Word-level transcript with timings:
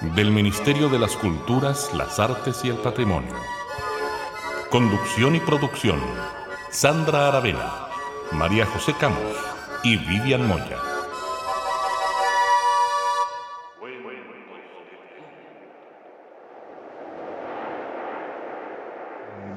del 0.00 0.30
Ministerio 0.30 0.88
de 0.88 0.98
las 0.98 1.14
Culturas, 1.14 1.90
las 1.94 2.18
Artes 2.18 2.64
y 2.64 2.70
el 2.70 2.76
Patrimonio. 2.76 3.34
Conducción 4.70 5.36
y 5.36 5.40
producción, 5.40 6.00
Sandra 6.70 7.28
Aravena, 7.28 7.88
María 8.32 8.64
José 8.64 8.94
Camos 8.98 9.36
y 9.82 9.98
Vivian 9.98 10.46
Moya. 10.48 10.78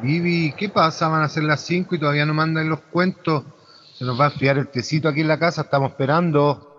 Vivi, 0.02 0.54
¿qué 0.58 0.68
pasa? 0.68 1.08
Van 1.08 1.24
a 1.24 1.30
ser 1.30 1.44
las 1.44 1.62
5 1.62 1.96
y 1.96 2.00
todavía 2.00 2.26
no 2.26 2.34
mandan 2.34 2.68
los 2.68 2.82
cuentos. 2.82 3.46
Se 3.98 4.04
nos 4.04 4.20
va 4.20 4.26
a 4.26 4.32
enfriar 4.32 4.58
el 4.58 4.68
tecito 4.68 5.08
aquí 5.08 5.22
en 5.22 5.30
la 5.30 5.40
casa, 5.40 5.62
estamos 5.62 5.92
esperando. 5.92 6.73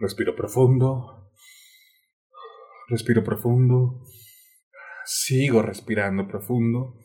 Respiro 0.00 0.34
profundo. 0.34 1.30
Respiro 2.88 3.22
profundo. 3.22 4.02
Sigo 5.04 5.60
respirando 5.60 6.26
profundo. 6.26 6.96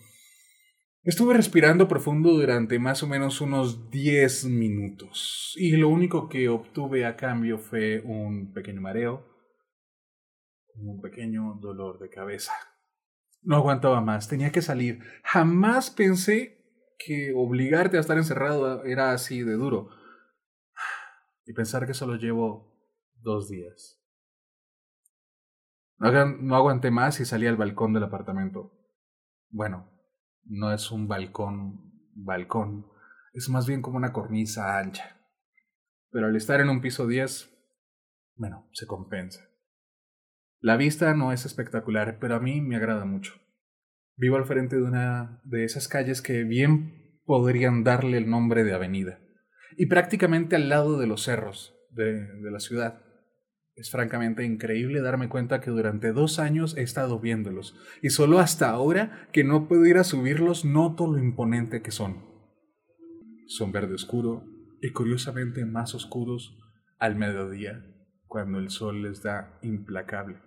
Estuve 1.03 1.33
respirando 1.33 1.89
profundo 1.89 2.31
durante 2.31 2.79
más 2.79 3.03
o 3.03 3.07
menos 3.07 3.41
unos 3.41 3.91
10 3.91 4.45
minutos 4.45 5.53
y 5.57 5.75
lo 5.75 5.89
único 5.89 6.29
que 6.29 6.47
obtuve 6.47 7.05
a 7.05 7.17
cambio 7.17 7.59
fue 7.59 7.99
un 7.99 8.53
pequeño 8.53 8.79
mareo, 8.79 9.27
un 10.75 11.01
pequeño 11.01 11.59
dolor 11.61 11.99
de 11.99 12.09
cabeza. 12.09 12.53
No 13.41 13.57
aguantaba 13.57 13.99
más, 13.99 14.29
tenía 14.29 14.53
que 14.53 14.61
salir. 14.61 15.01
Jamás 15.23 15.91
pensé 15.91 16.63
que 16.97 17.33
obligarte 17.35 17.97
a 17.97 17.99
estar 17.99 18.17
encerrado 18.17 18.85
era 18.85 19.11
así 19.11 19.43
de 19.43 19.53
duro. 19.53 19.89
Y 21.45 21.51
pensar 21.53 21.85
que 21.85 21.93
solo 21.93 22.15
llevo 22.15 22.74
dos 23.25 23.49
días. 23.49 23.99
No, 25.97 26.55
aguanté 26.55 26.91
más 26.91 27.19
y 27.19 27.25
salí 27.25 27.47
al 27.47 27.57
balcón 27.57 27.91
del 27.93 28.03
apartamento. 28.03 28.71
Bueno, 29.49 29.91
no 30.43 30.71
es 30.71 30.91
un 30.91 31.07
balcón, 31.07 31.91
balcón, 32.13 32.85
es 33.33 33.49
más 33.49 33.67
bien 33.67 33.81
como 33.81 33.97
una 33.97 34.13
cornisa 34.13 34.77
ancha. 34.79 35.19
Pero 36.11 36.27
al 36.27 36.35
estar 36.35 36.61
en 36.61 36.69
un 36.69 36.81
piso 36.81 37.07
10, 37.07 37.51
bueno, 38.35 38.69
se 38.71 38.85
compensa. 38.85 39.43
La 40.59 40.77
vista 40.77 41.13
no 41.13 41.31
es 41.31 41.45
espectacular, 41.45 42.17
pero 42.19 42.35
a 42.35 42.39
mí 42.39 42.61
me 42.61 42.75
agrada 42.75 43.05
mucho. 43.05 43.33
Vivo 44.15 44.37
al 44.37 44.45
frente 44.45 44.77
de 44.77 44.83
una 44.83 45.41
de 45.43 45.65
esas 45.65 45.87
calles 45.87 46.21
que 46.21 46.43
bien 46.43 47.21
podrían 47.25 47.83
darle 47.83 48.17
el 48.17 48.29
nombre 48.29 48.63
de 48.63 48.73
avenida, 48.73 49.19
y 49.77 49.87
prácticamente 49.87 50.55
al 50.55 50.69
lado 50.69 50.99
de 50.99 51.07
los 51.07 51.23
cerros 51.23 51.75
de, 51.89 52.13
de 52.13 52.51
la 52.51 52.59
ciudad. 52.59 53.04
Es 53.75 53.91
francamente 53.91 54.45
increíble 54.45 55.01
darme 55.01 55.27
cuenta 55.27 55.59
que 55.59 55.69
durante 55.69 56.13
dos 56.13 56.39
años 56.39 56.77
he 56.77 56.81
estado 56.81 57.19
viéndolos 57.19 57.75
y 58.01 58.09
solo 58.09 58.39
hasta 58.39 58.69
ahora 58.69 59.27
que 59.33 59.43
no 59.43 59.67
puedo 59.67 59.85
ir 59.85 59.97
a 59.97 60.05
subirlos 60.05 60.63
noto 60.63 61.07
lo 61.07 61.19
imponente 61.19 61.81
que 61.81 61.91
son. 61.91 62.23
Son 63.47 63.73
verde 63.73 63.95
oscuro 63.95 64.45
y 64.81 64.91
curiosamente 64.93 65.65
más 65.65 65.93
oscuros 65.93 66.57
al 66.99 67.17
mediodía, 67.17 67.85
cuando 68.27 68.59
el 68.59 68.69
sol 68.69 69.03
les 69.03 69.21
da 69.21 69.59
implacable. 69.61 70.39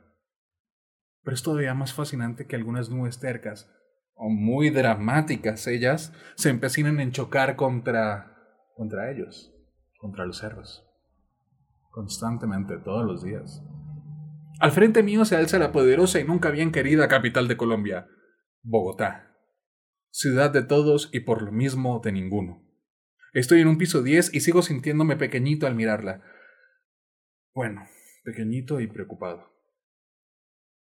Pero 1.22 1.34
es 1.34 1.42
todavía 1.42 1.74
más 1.74 1.92
fascinante 1.92 2.46
que 2.46 2.56
algunas 2.56 2.88
nubes 2.88 3.20
tercas, 3.20 3.70
o 4.14 4.30
muy 4.30 4.70
dramáticas 4.70 5.66
ellas, 5.66 6.14
se 6.34 6.48
empecinan 6.48 6.98
en 6.98 7.12
chocar 7.12 7.56
contra, 7.56 8.38
contra 8.74 9.10
ellos, 9.10 9.52
contra 9.98 10.24
los 10.24 10.38
cerros 10.38 10.87
constantemente, 11.98 12.78
todos 12.78 13.04
los 13.04 13.24
días. 13.24 13.60
Al 14.60 14.70
frente 14.70 15.02
mío 15.02 15.24
se 15.24 15.34
alza 15.34 15.58
la 15.58 15.72
poderosa 15.72 16.20
y 16.20 16.24
nunca 16.24 16.52
bien 16.52 16.70
querida 16.70 17.08
capital 17.08 17.48
de 17.48 17.56
Colombia, 17.56 18.06
Bogotá. 18.62 19.36
Ciudad 20.12 20.52
de 20.52 20.62
todos 20.62 21.10
y 21.12 21.20
por 21.20 21.42
lo 21.42 21.50
mismo 21.50 22.00
de 22.04 22.12
ninguno. 22.12 22.64
Estoy 23.32 23.62
en 23.62 23.66
un 23.66 23.78
piso 23.78 24.04
10 24.04 24.32
y 24.32 24.40
sigo 24.42 24.62
sintiéndome 24.62 25.16
pequeñito 25.16 25.66
al 25.66 25.74
mirarla. 25.74 26.22
Bueno, 27.52 27.82
pequeñito 28.22 28.78
y 28.78 28.86
preocupado. 28.86 29.52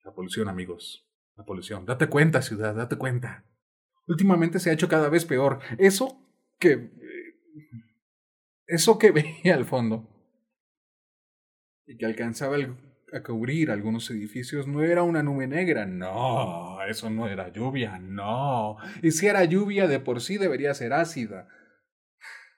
La 0.04 0.14
polución, 0.14 0.50
amigos. 0.50 1.10
La 1.38 1.46
polución. 1.46 1.86
Date 1.86 2.08
cuenta, 2.08 2.42
ciudad, 2.42 2.76
date 2.76 2.98
cuenta. 2.98 3.46
Últimamente 4.06 4.60
se 4.60 4.70
ha 4.70 4.74
hecho 4.74 4.90
cada 4.90 5.08
vez 5.08 5.24
peor. 5.24 5.60
Eso 5.78 6.30
que... 6.60 6.92
Eso 8.68 9.00
que 9.00 9.12
veía 9.14 9.56
al 9.56 9.64
fondo 9.64 10.12
y 11.88 11.98
que 11.98 12.06
alcanzaba 12.06 12.58
a 13.14 13.24
cubrir 13.24 13.72
algunos 13.72 14.10
edificios 14.10 14.68
no 14.68 14.84
era 14.84 15.04
una 15.04 15.24
nube 15.24 15.48
negra, 15.48 15.86
no, 15.86 16.82
eso 16.84 17.10
no 17.10 17.28
era 17.28 17.50
lluvia, 17.50 18.00
no, 18.00 18.78
y 19.02 19.12
si 19.12 19.28
era 19.28 19.44
lluvia 19.46 19.88
de 19.88 20.00
por 20.00 20.22
sí 20.22 20.38
debería 20.38 20.74
ser 20.74 20.94
ácida. 20.94 21.48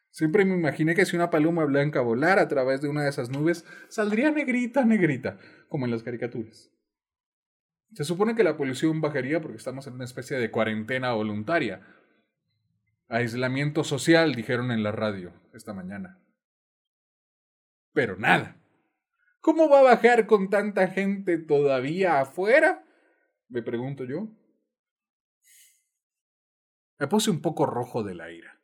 Siempre 0.09 0.45
me 0.45 0.55
imaginé 0.55 0.95
que 0.95 1.05
si 1.05 1.15
una 1.15 1.29
paloma 1.29 1.63
blanca 1.65 2.01
volara 2.01 2.41
a 2.41 2.47
través 2.47 2.81
de 2.81 2.89
una 2.89 3.03
de 3.03 3.09
esas 3.09 3.29
nubes, 3.29 3.65
saldría 3.87 4.31
negrita, 4.31 4.83
negrita, 4.83 5.37
como 5.69 5.85
en 5.85 5.91
las 5.91 6.01
caricaturas. 6.01 6.71
Se 7.93 8.03
supone 8.03 8.35
que 8.35 8.43
la 8.43 8.57
polución 8.57 8.99
bajaría 8.99 9.41
porque 9.41 9.57
estamos 9.57 9.85
en 9.85 9.93
una 9.93 10.05
especie 10.05 10.37
de 10.37 10.49
cuarentena 10.49 11.13
voluntaria. 11.13 11.85
Aislamiento 13.07 13.83
social, 13.83 14.33
dijeron 14.33 14.71
en 14.71 14.81
la 14.81 14.91
radio 14.91 15.33
esta 15.53 15.73
mañana. 15.73 16.19
Pero 17.93 18.17
nada. 18.17 18.57
¿Cómo 19.47 19.69
va 19.69 19.79
a 19.79 19.83
bajar 19.83 20.27
con 20.27 20.49
tanta 20.49 20.89
gente 20.89 21.37
todavía 21.37 22.19
afuera? 22.19 22.83
Me 23.47 23.63
pregunto 23.63 24.03
yo. 24.03 24.27
Me 26.99 27.07
puse 27.07 27.31
un 27.31 27.41
poco 27.41 27.65
rojo 27.65 28.03
de 28.03 28.13
la 28.13 28.29
ira. 28.29 28.59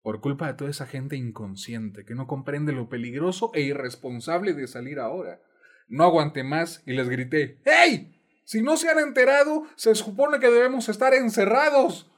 Por 0.00 0.22
culpa 0.22 0.46
de 0.46 0.54
toda 0.54 0.70
esa 0.70 0.86
gente 0.86 1.16
inconsciente 1.16 2.06
que 2.06 2.14
no 2.14 2.26
comprende 2.26 2.72
lo 2.72 2.88
peligroso 2.88 3.50
e 3.52 3.60
irresponsable 3.60 4.54
de 4.54 4.66
salir 4.66 4.98
ahora. 4.98 5.42
No 5.88 6.04
aguanté 6.04 6.42
más 6.42 6.82
y 6.86 6.94
les 6.94 7.10
grité, 7.10 7.60
¡Hey! 7.66 8.18
Si 8.44 8.62
no 8.62 8.78
se 8.78 8.88
han 8.88 8.98
enterado, 8.98 9.64
se 9.76 9.94
supone 9.94 10.40
que 10.40 10.48
debemos 10.48 10.88
estar 10.88 11.12
encerrados. 11.12 12.10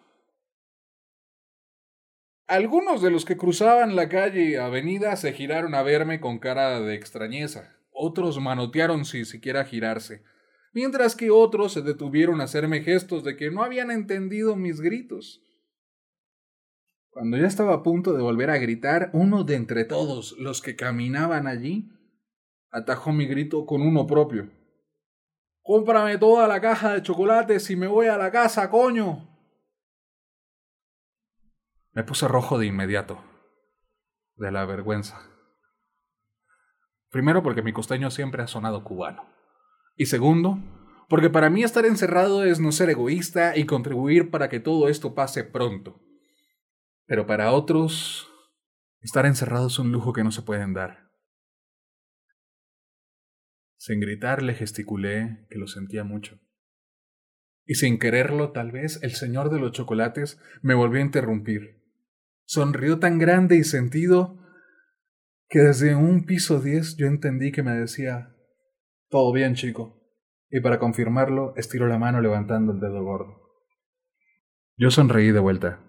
Algunos 2.51 3.01
de 3.01 3.13
los 3.13 3.25
que 3.25 3.37
cruzaban 3.37 3.95
la 3.95 4.09
calle 4.09 4.59
avenida 4.59 5.15
se 5.15 5.33
giraron 5.33 5.73
a 5.77 5.85
verme 5.85 6.19
con 6.19 6.41
cara 6.41 6.81
de 6.81 6.97
extrañeza. 6.97 7.77
Otros 7.93 8.41
manotearon 8.41 9.05
sin 9.05 9.25
siquiera 9.25 9.65
girarse, 9.65 10.25
mientras 10.73 11.15
que 11.15 11.31
otros 11.31 11.75
se 11.75 11.83
detuvieron 11.83 12.41
a 12.41 12.45
hacerme 12.45 12.83
gestos 12.83 13.23
de 13.23 13.37
que 13.37 13.53
no 13.53 13.63
habían 13.63 13.93
entendido 13.93 14.57
mis 14.57 14.81
gritos. 14.81 15.45
Cuando 17.11 17.37
ya 17.37 17.47
estaba 17.47 17.73
a 17.73 17.83
punto 17.85 18.15
de 18.15 18.23
volver 18.23 18.51
a 18.51 18.59
gritar, 18.59 19.11
uno 19.13 19.45
de 19.45 19.55
entre 19.55 19.85
todos 19.85 20.35
los 20.37 20.61
que 20.61 20.75
caminaban 20.75 21.47
allí 21.47 21.89
atajó 22.73 23.13
mi 23.13 23.27
grito 23.27 23.65
con 23.65 23.81
uno 23.81 24.09
propio. 24.09 24.51
Cómprame 25.63 26.19
toda 26.19 26.49
la 26.49 26.61
caja 26.61 26.95
de 26.95 27.03
chocolates 27.03 27.71
y 27.71 27.77
me 27.77 27.87
voy 27.87 28.09
a 28.09 28.19
la 28.19 28.33
casa, 28.33 28.69
coño. 28.71 29.30
Me 31.93 32.05
puse 32.05 32.29
rojo 32.29 32.59
de 32.59 32.67
inmediato, 32.67 33.23
de 34.37 34.53
la 34.53 34.65
vergüenza. 34.65 35.21
Primero 37.11 37.43
porque 37.43 37.63
mi 37.63 37.73
costeño 37.73 38.13
siempre 38.13 38.43
ha 38.43 38.47
sonado 38.47 38.85
cubano. 38.85 39.29
Y 39.97 40.07
segundo, 40.07 40.59
porque 41.09 41.31
para 41.31 41.51
mí 41.51 41.65
estar 41.65 41.85
encerrado 41.85 42.45
es 42.45 42.61
no 42.61 42.71
ser 42.71 42.91
egoísta 42.91 43.57
y 43.57 43.67
contribuir 43.67 44.31
para 44.31 44.49
que 44.49 44.61
todo 44.61 44.89
esto 44.89 45.17
pase 45.17 45.43
pronto. 45.43 46.01
Pero 47.07 47.27
para 47.27 47.51
otros, 47.51 48.29
estar 49.01 49.27
encerrado 49.27 49.67
es 49.67 49.79
un 49.81 49.91
lujo 49.91 50.13
que 50.13 50.23
no 50.23 50.31
se 50.31 50.43
pueden 50.43 50.73
dar. 50.73 51.11
Sin 53.77 53.99
gritar 53.99 54.43
le 54.43 54.55
gesticulé 54.55 55.47
que 55.51 55.59
lo 55.59 55.67
sentía 55.67 56.05
mucho. 56.05 56.39
Y 57.67 57.75
sin 57.75 57.99
quererlo, 57.99 58.53
tal 58.53 58.71
vez, 58.71 59.03
el 59.03 59.13
señor 59.13 59.51
de 59.51 59.59
los 59.59 59.73
chocolates 59.73 60.41
me 60.63 60.75
volvió 60.75 61.01
a 61.01 61.05
interrumpir 61.05 61.80
Sonrió 62.53 62.99
tan 62.99 63.21
grande 63.21 63.55
y 63.55 63.63
sentido 63.63 64.37
que 65.49 65.61
desde 65.61 65.95
un 65.95 66.25
piso 66.25 66.59
10 66.61 66.97
yo 66.97 67.07
entendí 67.07 67.53
que 67.53 67.63
me 67.63 67.77
decía, 67.77 68.35
todo 69.09 69.33
bien 69.33 69.55
chico, 69.55 70.03
y 70.51 70.61
para 70.61 70.81
confirmarlo 70.81 71.55
estiró 71.57 71.87
la 71.87 71.97
mano 71.97 72.21
levantando 72.21 72.73
el 72.73 72.81
dedo 72.81 73.05
gordo. 73.05 73.41
Yo 74.77 74.91
sonreí 74.91 75.31
de 75.31 75.39
vuelta. 75.39 75.81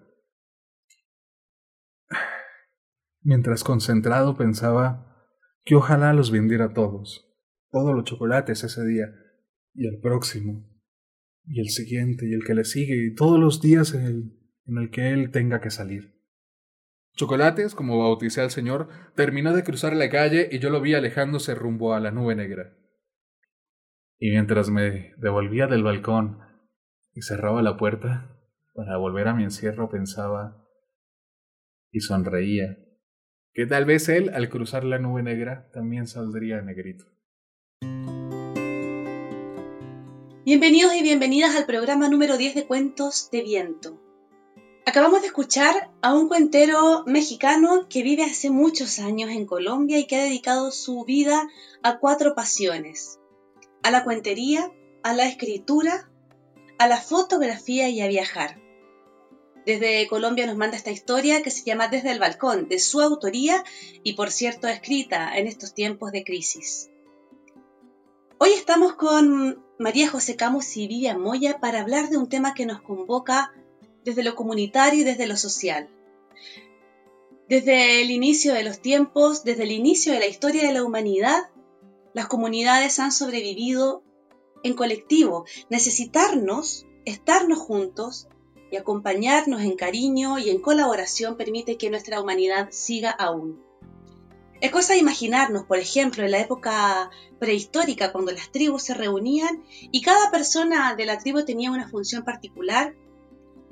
Mientras 3.22 3.64
concentrado 3.64 4.36
pensaba 4.36 5.26
que 5.64 5.74
ojalá 5.74 6.12
los 6.12 6.30
vendiera 6.30 6.72
todos, 6.72 7.28
todos 7.72 7.92
los 7.92 8.04
chocolates 8.04 8.62
ese 8.62 8.86
día, 8.86 9.06
y 9.74 9.88
el 9.88 9.98
próximo, 10.00 10.64
y 11.44 11.60
el 11.60 11.70
siguiente, 11.70 12.28
y 12.28 12.34
el 12.34 12.44
que 12.44 12.54
le 12.54 12.64
sigue, 12.64 13.04
y 13.04 13.14
todos 13.16 13.40
los 13.40 13.60
días 13.60 13.94
en 13.94 14.04
el, 14.04 14.38
en 14.66 14.78
el 14.78 14.90
que 14.90 15.10
él 15.10 15.32
tenga 15.32 15.60
que 15.60 15.72
salir. 15.72 16.21
Chocolates, 17.14 17.74
como 17.74 17.98
bauticé 17.98 18.40
al 18.40 18.50
señor, 18.50 18.88
terminó 19.14 19.52
de 19.52 19.64
cruzar 19.64 19.94
la 19.94 20.08
calle 20.08 20.48
y 20.50 20.58
yo 20.58 20.70
lo 20.70 20.80
vi 20.80 20.94
alejándose 20.94 21.54
rumbo 21.54 21.92
a 21.92 22.00
la 22.00 22.10
nube 22.10 22.34
negra. 22.34 22.74
Y 24.18 24.30
mientras 24.30 24.70
me 24.70 25.12
devolvía 25.18 25.66
del 25.66 25.82
balcón 25.82 26.38
y 27.12 27.22
cerraba 27.22 27.60
la 27.60 27.76
puerta 27.76 28.38
para 28.74 28.96
volver 28.96 29.28
a 29.28 29.34
mi 29.34 29.44
encierro, 29.44 29.90
pensaba 29.90 30.66
y 31.90 32.00
sonreía 32.00 32.78
que 33.52 33.66
tal 33.66 33.84
vez 33.84 34.08
él, 34.08 34.30
al 34.32 34.48
cruzar 34.48 34.82
la 34.82 34.98
nube 34.98 35.22
negra, 35.22 35.68
también 35.74 36.06
saldría 36.06 36.62
negrito. 36.62 37.04
Bienvenidos 40.44 40.94
y 40.94 41.02
bienvenidas 41.02 41.54
al 41.54 41.66
programa 41.66 42.08
número 42.08 42.38
10 42.38 42.54
de 42.54 42.66
Cuentos 42.66 43.28
de 43.30 43.42
Viento. 43.42 44.11
Acabamos 44.84 45.20
de 45.20 45.28
escuchar 45.28 45.92
a 46.02 46.12
un 46.12 46.26
cuentero 46.26 47.04
mexicano 47.06 47.86
que 47.88 48.02
vive 48.02 48.24
hace 48.24 48.50
muchos 48.50 48.98
años 48.98 49.30
en 49.30 49.46
Colombia 49.46 49.98
y 49.98 50.08
que 50.08 50.16
ha 50.16 50.24
dedicado 50.24 50.72
su 50.72 51.04
vida 51.04 51.48
a 51.84 51.98
cuatro 51.98 52.34
pasiones. 52.34 53.20
A 53.84 53.92
la 53.92 54.02
cuentería, 54.02 54.72
a 55.04 55.14
la 55.14 55.28
escritura, 55.28 56.10
a 56.78 56.88
la 56.88 56.96
fotografía 56.96 57.88
y 57.90 58.00
a 58.00 58.08
viajar. 58.08 58.60
Desde 59.64 60.08
Colombia 60.08 60.46
nos 60.46 60.56
manda 60.56 60.76
esta 60.76 60.90
historia 60.90 61.44
que 61.44 61.52
se 61.52 61.62
llama 61.62 61.86
Desde 61.86 62.10
el 62.10 62.18
Balcón, 62.18 62.68
de 62.68 62.80
su 62.80 63.00
autoría 63.00 63.62
y 64.02 64.14
por 64.14 64.32
cierto 64.32 64.66
escrita 64.66 65.38
en 65.38 65.46
estos 65.46 65.74
tiempos 65.74 66.10
de 66.10 66.24
crisis. 66.24 66.90
Hoy 68.38 68.50
estamos 68.50 68.94
con 68.94 69.64
María 69.78 70.10
José 70.10 70.34
Camus 70.34 70.76
y 70.76 70.88
Vivian 70.88 71.20
Moya 71.20 71.60
para 71.60 71.80
hablar 71.80 72.08
de 72.08 72.16
un 72.16 72.28
tema 72.28 72.54
que 72.54 72.66
nos 72.66 72.82
convoca 72.82 73.52
desde 74.04 74.22
lo 74.22 74.34
comunitario 74.34 75.00
y 75.00 75.04
desde 75.04 75.26
lo 75.26 75.36
social. 75.36 75.88
Desde 77.48 78.02
el 78.02 78.10
inicio 78.10 78.54
de 78.54 78.62
los 78.62 78.80
tiempos, 78.80 79.44
desde 79.44 79.64
el 79.64 79.72
inicio 79.72 80.12
de 80.12 80.20
la 80.20 80.26
historia 80.26 80.66
de 80.66 80.72
la 80.72 80.84
humanidad, 80.84 81.50
las 82.14 82.26
comunidades 82.26 82.98
han 82.98 83.12
sobrevivido 83.12 84.02
en 84.62 84.74
colectivo. 84.74 85.44
Necesitarnos, 85.68 86.86
estarnos 87.04 87.58
juntos, 87.58 88.28
y 88.72 88.76
acompañarnos 88.76 89.60
en 89.60 89.76
cariño 89.76 90.38
y 90.38 90.48
en 90.48 90.58
colaboración 90.58 91.36
permite 91.36 91.76
que 91.76 91.90
nuestra 91.90 92.20
humanidad 92.22 92.68
siga 92.70 93.10
aún. 93.10 93.62
Es 94.62 94.70
cosa 94.70 94.94
de 94.94 95.00
imaginarnos, 95.00 95.64
por 95.64 95.78
ejemplo, 95.78 96.24
en 96.24 96.30
la 96.30 96.40
época 96.40 97.10
prehistórica, 97.38 98.12
cuando 98.12 98.32
las 98.32 98.50
tribus 98.50 98.84
se 98.84 98.94
reunían 98.94 99.62
y 99.90 100.00
cada 100.00 100.30
persona 100.30 100.94
de 100.94 101.04
la 101.04 101.18
tribu 101.18 101.44
tenía 101.44 101.70
una 101.70 101.88
función 101.88 102.24
particular, 102.24 102.94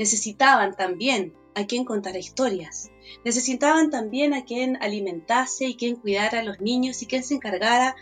necesitaban 0.01 0.75
también 0.75 1.35
a 1.55 1.67
quien 1.67 1.85
contara 1.85 2.19
historias, 2.19 2.91
necesitaban 3.23 3.91
también 3.91 4.33
a 4.33 4.47
quien 4.47 4.83
alimentase 4.83 5.67
y 5.67 5.77
quien 5.77 5.97
cuidara 5.97 6.41
a 6.41 6.43
los 6.43 6.59
niños 6.59 7.03
y 7.03 7.07
quien 7.07 7.23
se 7.23 7.35
encargara 7.35 7.97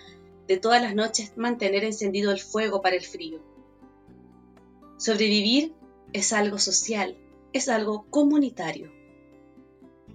de 0.46 0.58
todas 0.58 0.80
las 0.80 0.94
noches 0.94 1.36
mantener 1.36 1.82
encendido 1.82 2.30
el 2.30 2.38
fuego 2.38 2.82
para 2.82 2.94
el 2.94 3.04
frío. 3.04 3.40
Sobrevivir 4.96 5.74
es 6.12 6.32
algo 6.32 6.60
social, 6.60 7.16
es 7.52 7.68
algo 7.68 8.06
comunitario. 8.10 8.92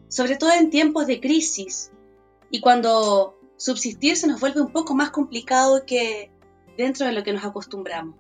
Sobre 0.08 0.38
todo 0.38 0.54
en 0.54 0.70
tiempos 0.70 1.06
de 1.06 1.20
crisis 1.20 1.92
y 2.50 2.62
cuando 2.62 3.38
subsistir 3.58 4.16
se 4.16 4.28
nos 4.28 4.40
vuelve 4.40 4.62
un 4.62 4.72
poco 4.72 4.96
más 4.96 5.10
complicado 5.10 5.86
que 5.86 6.32
dentro 6.78 7.06
de 7.08 7.12
lo 7.12 7.26
que 7.26 7.34
nos 7.34 7.44
acostumbramos. 7.44 8.16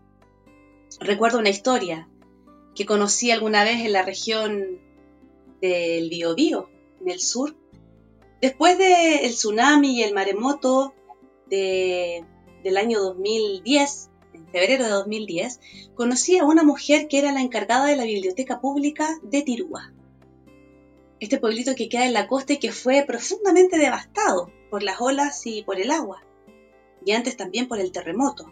Recuerdo 0.99 1.39
una 1.39 1.49
historia 1.49 2.09
que 2.75 2.85
conocí 2.85 3.31
alguna 3.31 3.63
vez 3.63 3.81
en 3.81 3.93
la 3.93 4.03
región 4.03 4.79
del 5.61 6.09
Biobío, 6.09 6.69
en 7.01 7.09
el 7.09 7.19
sur. 7.19 7.55
Después 8.41 8.77
del 8.77 9.31
tsunami 9.31 9.99
y 9.99 10.03
el 10.03 10.13
maremoto 10.13 10.93
de, 11.47 12.25
del 12.63 12.77
año 12.77 12.99
2010, 13.01 14.09
febrero 14.51 14.83
de 14.85 14.89
2010, 14.89 15.59
conocí 15.95 16.37
a 16.37 16.45
una 16.45 16.63
mujer 16.63 17.07
que 17.07 17.19
era 17.19 17.31
la 17.31 17.41
encargada 17.41 17.85
de 17.85 17.95
la 17.95 18.05
biblioteca 18.05 18.59
pública 18.59 19.07
de 19.23 19.41
Tirúa. 19.41 19.93
Este 21.19 21.39
pueblito 21.39 21.75
que 21.75 21.87
queda 21.87 22.05
en 22.05 22.13
la 22.13 22.27
costa 22.27 22.53
y 22.53 22.59
que 22.59 22.71
fue 22.71 23.03
profundamente 23.07 23.77
devastado 23.77 24.51
por 24.69 24.83
las 24.83 24.99
olas 24.99 25.45
y 25.45 25.63
por 25.63 25.79
el 25.79 25.91
agua, 25.91 26.23
y 27.05 27.13
antes 27.13 27.37
también 27.37 27.67
por 27.67 27.79
el 27.79 27.91
terremoto. 27.91 28.51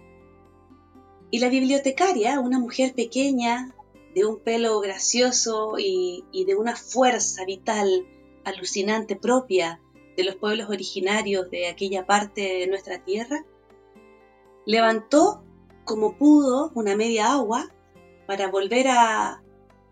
Y 1.31 1.39
la 1.39 1.49
bibliotecaria, 1.49 2.39
una 2.39 2.59
mujer 2.59 2.93
pequeña, 2.93 3.73
de 4.13 4.25
un 4.25 4.39
pelo 4.39 4.79
gracioso 4.79 5.75
y, 5.77 6.23
de 6.45 6.55
una 6.55 6.75
fuerza 6.75 7.45
vital 7.45 8.07
alucinante 8.43 9.15
propia 9.15 9.79
de 10.17 10.23
los 10.23 10.35
pueblos 10.35 10.69
originarios 10.69 11.49
de 11.49 11.67
aquella 11.67 12.05
parte 12.05 12.41
de 12.41 12.67
nuestra 12.67 13.03
tierra, 13.03 13.45
levantó 14.65 15.43
como 15.85 16.17
pudo 16.17 16.71
una 16.75 16.95
media 16.95 17.33
agua 17.33 17.71
para 18.27 18.49
volver 18.49 18.87
a, 18.89 19.41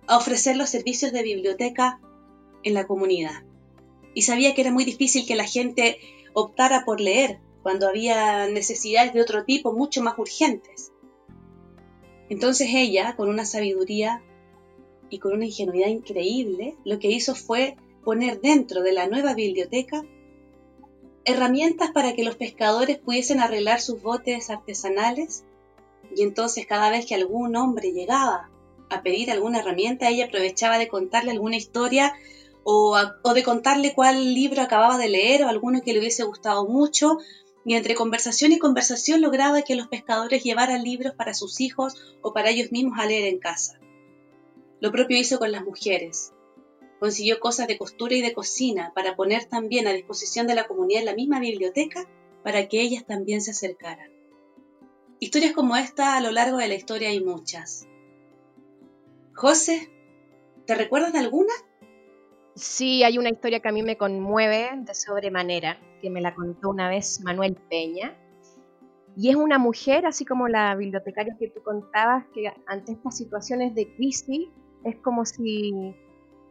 ofrecer 0.07 0.57
los 0.57 0.69
servicios 0.69 1.12
de 1.12 1.21
biblioteca 1.21 2.01
en 2.63 2.74
la 2.74 2.88
comunidad. 2.88 3.44
Y 4.16 4.24
sabía 4.24 4.56
que 4.56 4.61
era 4.61 4.71
muy 4.71 4.83
difícil 4.83 5.28
que 5.28 5.35
la 5.35 5.44
gente 5.44 5.99
optara 6.33 6.83
por 6.83 6.99
leer 6.99 7.40
cuando 7.61 7.88
había 7.88 8.47
necesidades 8.47 9.14
de 9.14 9.21
otro 9.21 9.45
tipo 9.45 9.71
mucho 9.71 10.02
más 10.02 10.18
urgentes. 10.18 10.92
Entonces 12.30 12.69
ella, 12.74 13.16
con 13.16 13.30
una 13.30 13.45
sabiduría 13.45 14.21
y 15.09 15.19
con 15.19 15.33
una 15.33 15.45
ingenuidad 15.45 15.88
increíble, 15.88 16.76
lo 16.86 17.00
que 17.00 17.09
hizo 17.09 17.36
fue 17.36 17.76
poner 18.04 18.40
dentro 18.42 18.81
de 18.81 18.94
la 18.94 19.07
nueva 19.07 19.33
biblioteca 19.33 20.04
herramientas 21.26 21.92
para 21.92 22.14
que 22.14 22.24
los 22.24 22.36
pescadores 22.36 22.98
pudiesen 22.98 23.40
arreglar 23.40 23.81
sus 23.81 24.02
botes 24.02 24.50
artesanales. 24.50 25.44
Y 26.16 26.24
entonces 26.24 26.66
cada 26.66 26.90
vez 26.90 27.06
que 27.06 27.16
algún 27.16 27.56
hombre 27.56 27.92
llegaba 27.92 28.50
a 28.90 29.02
pedir 29.04 29.31
alguna 29.31 29.59
herramienta, 29.59 30.09
ella 30.09 30.26
aprovechaba 30.26 30.78
de 30.78 30.88
contarle 30.88 31.31
alguna 31.31 31.57
historia 31.57 32.14
o, 32.64 32.98
de 33.33 33.44
contarle 33.44 33.94
cuál 33.94 34.33
libro 34.33 34.62
acababa 34.62 34.98
de 34.98 35.09
leer 35.09 35.44
o 35.44 35.48
alguno 35.48 35.81
que 35.81 35.94
le 35.94 36.00
hubiese 36.00 36.24
gustado 36.24 36.68
mucho, 36.68 37.18
y 37.69 37.76
entre 37.76 37.94
conversación 37.94 38.52
y 38.52 38.57
conversación 38.57 39.21
lograba 39.21 39.61
que 39.61 39.76
los 39.76 39.88
pescadores 39.88 40.42
llevaran 40.42 40.83
libros 40.83 41.14
para 41.14 41.35
sus 41.35 41.61
hijos 41.61 42.18
o 42.23 42.33
para 42.33 42.49
ellos 42.49 42.71
mismos 42.71 42.97
a 42.97 43.06
leer 43.06 43.26
en 43.31 43.38
casa. 43.38 43.80
Lo 44.80 44.92
propio 44.92 45.19
hizo 45.19 45.38
con 45.38 45.52
las 45.52 45.64
mujeres. 45.64 46.33
Consiguió 46.99 47.40
cosas 47.40 47.68
de 47.68 47.78
costura 47.78 48.16
y 48.16 48.23
de 48.23 48.33
cocina 48.33 48.92
para 48.95 49.16
poner 49.16 49.45
también 49.45 49.85
a 49.85 49.94
disposición 49.94 50.47
de 50.47 50.56
la 50.56 50.68
comunidad 50.68 51.02
en 51.02 51.06
la 51.06 51.14
misma 51.14 51.40
biblioteca 51.40 52.09
para 52.44 52.68
que 52.68 52.81
ellas 52.81 53.06
también 53.06 53.40
se 53.44 53.52
acercaran. 53.52 54.09
Historias 55.19 55.54
como 55.54 55.78
esta 55.78 56.18
a 56.18 56.21
lo 56.21 56.31
largo 56.31 56.57
de 56.57 56.69
la 56.69 56.73
historia 56.73 57.09
hay 57.09 57.23
muchas. 57.23 57.85
José, 59.35 59.92
¿te 60.66 60.73
recuerdas 60.73 61.14
de 61.14 61.19
alguna? 61.19 61.54
Sí, 62.59 63.04
hay 63.04 63.18
una 63.18 63.30
historia 63.30 63.61
que 63.61 63.69
a 63.69 63.71
mí 63.71 63.83
me 63.83 63.95
conmueve 63.95 64.69
de 64.75 64.94
sobremanera, 64.94 65.78
que 66.01 66.09
me 66.09 66.19
la 66.19 66.35
contó 66.35 66.71
una 66.71 66.89
vez 66.89 67.21
Manuel 67.23 67.56
Peña. 67.69 68.13
Y 69.16 69.30
es 69.30 69.37
una 69.37 69.57
mujer, 69.57 70.06
así 70.06 70.25
como 70.25 70.49
la 70.49 70.75
bibliotecaria 70.75 71.37
que 71.39 71.47
tú 71.47 71.63
contabas, 71.63 72.25
que 72.33 72.51
ante 72.68 72.92
estas 72.92 73.16
situaciones 73.16 73.73
de 73.75 73.95
crisis 73.95 74.49
es 74.83 74.97
como 74.97 75.25
si, 75.25 75.95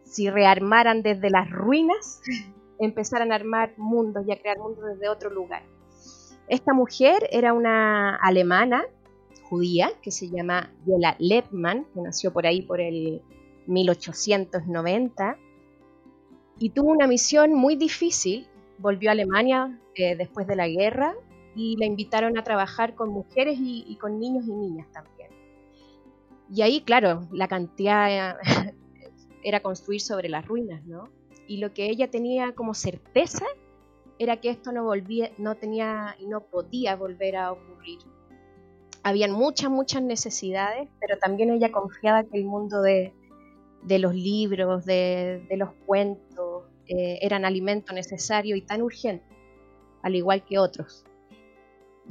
si 0.05 0.31
rearmaran 0.31 1.03
desde 1.03 1.29
las 1.29 1.51
ruinas, 1.51 2.23
empezaran 2.81 3.31
a 3.31 3.35
armar 3.35 3.75
mundos 3.77 4.25
y 4.27 4.33
a 4.33 4.41
crear 4.41 4.59
mundos 4.59 4.83
desde 4.87 5.11
otro 5.11 5.29
lugar. 5.29 5.63
Esta 6.49 6.73
mujer 6.73 7.29
era 7.31 7.53
una 7.53 8.17
alemana 8.17 8.87
judía 9.43 9.91
que 10.01 10.11
se 10.11 10.31
llama 10.31 10.73
Yela 10.87 11.17
Lepman, 11.19 11.85
que 11.93 12.01
nació 12.01 12.33
por 12.33 12.47
ahí 12.47 12.63
por 12.63 12.81
el 12.81 13.21
1890 13.67 15.37
y 16.59 16.71
tuvo 16.71 16.91
una 16.91 17.07
misión 17.07 17.55
muy 17.55 17.77
difícil. 17.77 18.49
Volvió 18.79 19.11
a 19.11 19.13
Alemania 19.13 19.79
eh, 19.95 20.17
después 20.17 20.47
de 20.47 20.57
la 20.57 20.69
guerra 20.69 21.15
y 21.55 21.77
la 21.77 21.87
invitaron 21.87 22.39
a 22.39 22.45
trabajar 22.45 22.95
con 22.95 23.11
mujeres 23.11 23.59
y, 23.61 23.97
con 24.01 24.19
niños 24.21 24.45
y 24.47 24.53
niñas 24.53 24.87
también. 24.93 25.31
Y 26.51 26.63
ahí, 26.63 26.81
claro, 26.83 27.29
la 27.33 27.49
cantidad 27.49 28.37
era 29.43 29.61
construir 29.61 30.01
sobre 30.01 30.29
las 30.29 30.47
ruinas, 30.47 30.85
¿no? 30.85 31.11
y 31.49 31.57
lo 31.57 31.73
que 31.73 31.87
ella 31.87 32.11
tenía 32.11 32.55
como 32.55 32.75
certeza 32.75 33.47
era 34.19 34.37
que 34.37 34.51
esto 34.51 34.71
no 34.71 34.85
volvía, 34.85 35.31
no 35.39 35.57
tenía 35.57 36.15
y 36.21 36.27
no 36.27 36.43
podía 36.43 36.95
volver 36.95 37.37
a 37.37 37.53
ocurrir. 37.53 37.99
Habían 39.03 39.33
muchas, 39.33 39.71
muchas 39.71 40.03
necesidades, 40.03 40.89
pero 41.01 41.19
también 41.19 41.51
ella 41.51 41.73
confiaba 41.73 42.25
que 42.25 42.37
el 42.37 42.45
mundo 42.45 42.83
de, 42.83 43.15
los 43.89 44.15
libros, 44.15 44.85
de, 44.85 45.47
los 45.57 45.71
cuentos, 45.87 46.48
eh, 46.89 47.19
eran 47.23 47.45
alimento 47.45 47.93
necesario 47.93 48.57
y 48.57 48.63
tan 48.63 48.83
urgente, 48.83 49.27
al 50.03 50.15
igual 50.15 50.45
que 50.45 50.59
otros. 50.59 51.05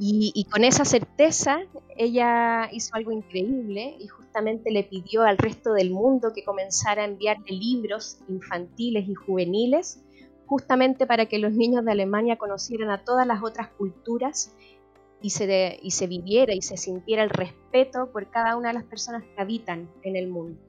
Y, 0.00 0.46
con 0.48 0.62
esa 0.62 0.84
certeza 0.84 1.58
ella 1.96 2.68
hizo 2.70 2.94
algo 2.94 3.10
increíble 3.10 3.96
y 3.98 4.06
justamente 4.06 4.70
le 4.70 4.84
pidió 4.84 5.22
al 5.22 5.36
resto 5.36 5.72
del 5.72 5.90
mundo 5.90 6.32
que 6.32 6.44
comenzara 6.44 7.02
a 7.02 7.06
enviarle 7.06 7.50
libros 7.50 8.20
infantiles 8.28 9.08
y 9.08 9.14
juveniles, 9.14 10.00
justamente 10.46 11.04
para 11.04 11.26
que 11.26 11.38
los 11.38 11.52
niños 11.52 11.84
de 11.84 11.90
Alemania 11.90 12.36
conocieran 12.36 12.90
a 12.90 13.02
todas 13.02 13.26
las 13.26 13.42
otras 13.42 13.70
culturas 13.70 14.54
y 15.20 15.30
se, 15.30 15.80
y 15.82 15.90
se 15.90 16.06
viviera 16.06 16.54
y 16.54 16.62
se 16.62 16.76
sintiera 16.76 17.24
el 17.24 17.30
respeto 17.30 18.12
por 18.12 18.30
cada 18.30 18.56
una 18.56 18.68
de 18.68 18.74
las 18.74 18.84
personas 18.84 19.24
que 19.24 19.42
habitan 19.42 19.90
en 20.04 20.14
el 20.14 20.28
mundo. 20.28 20.60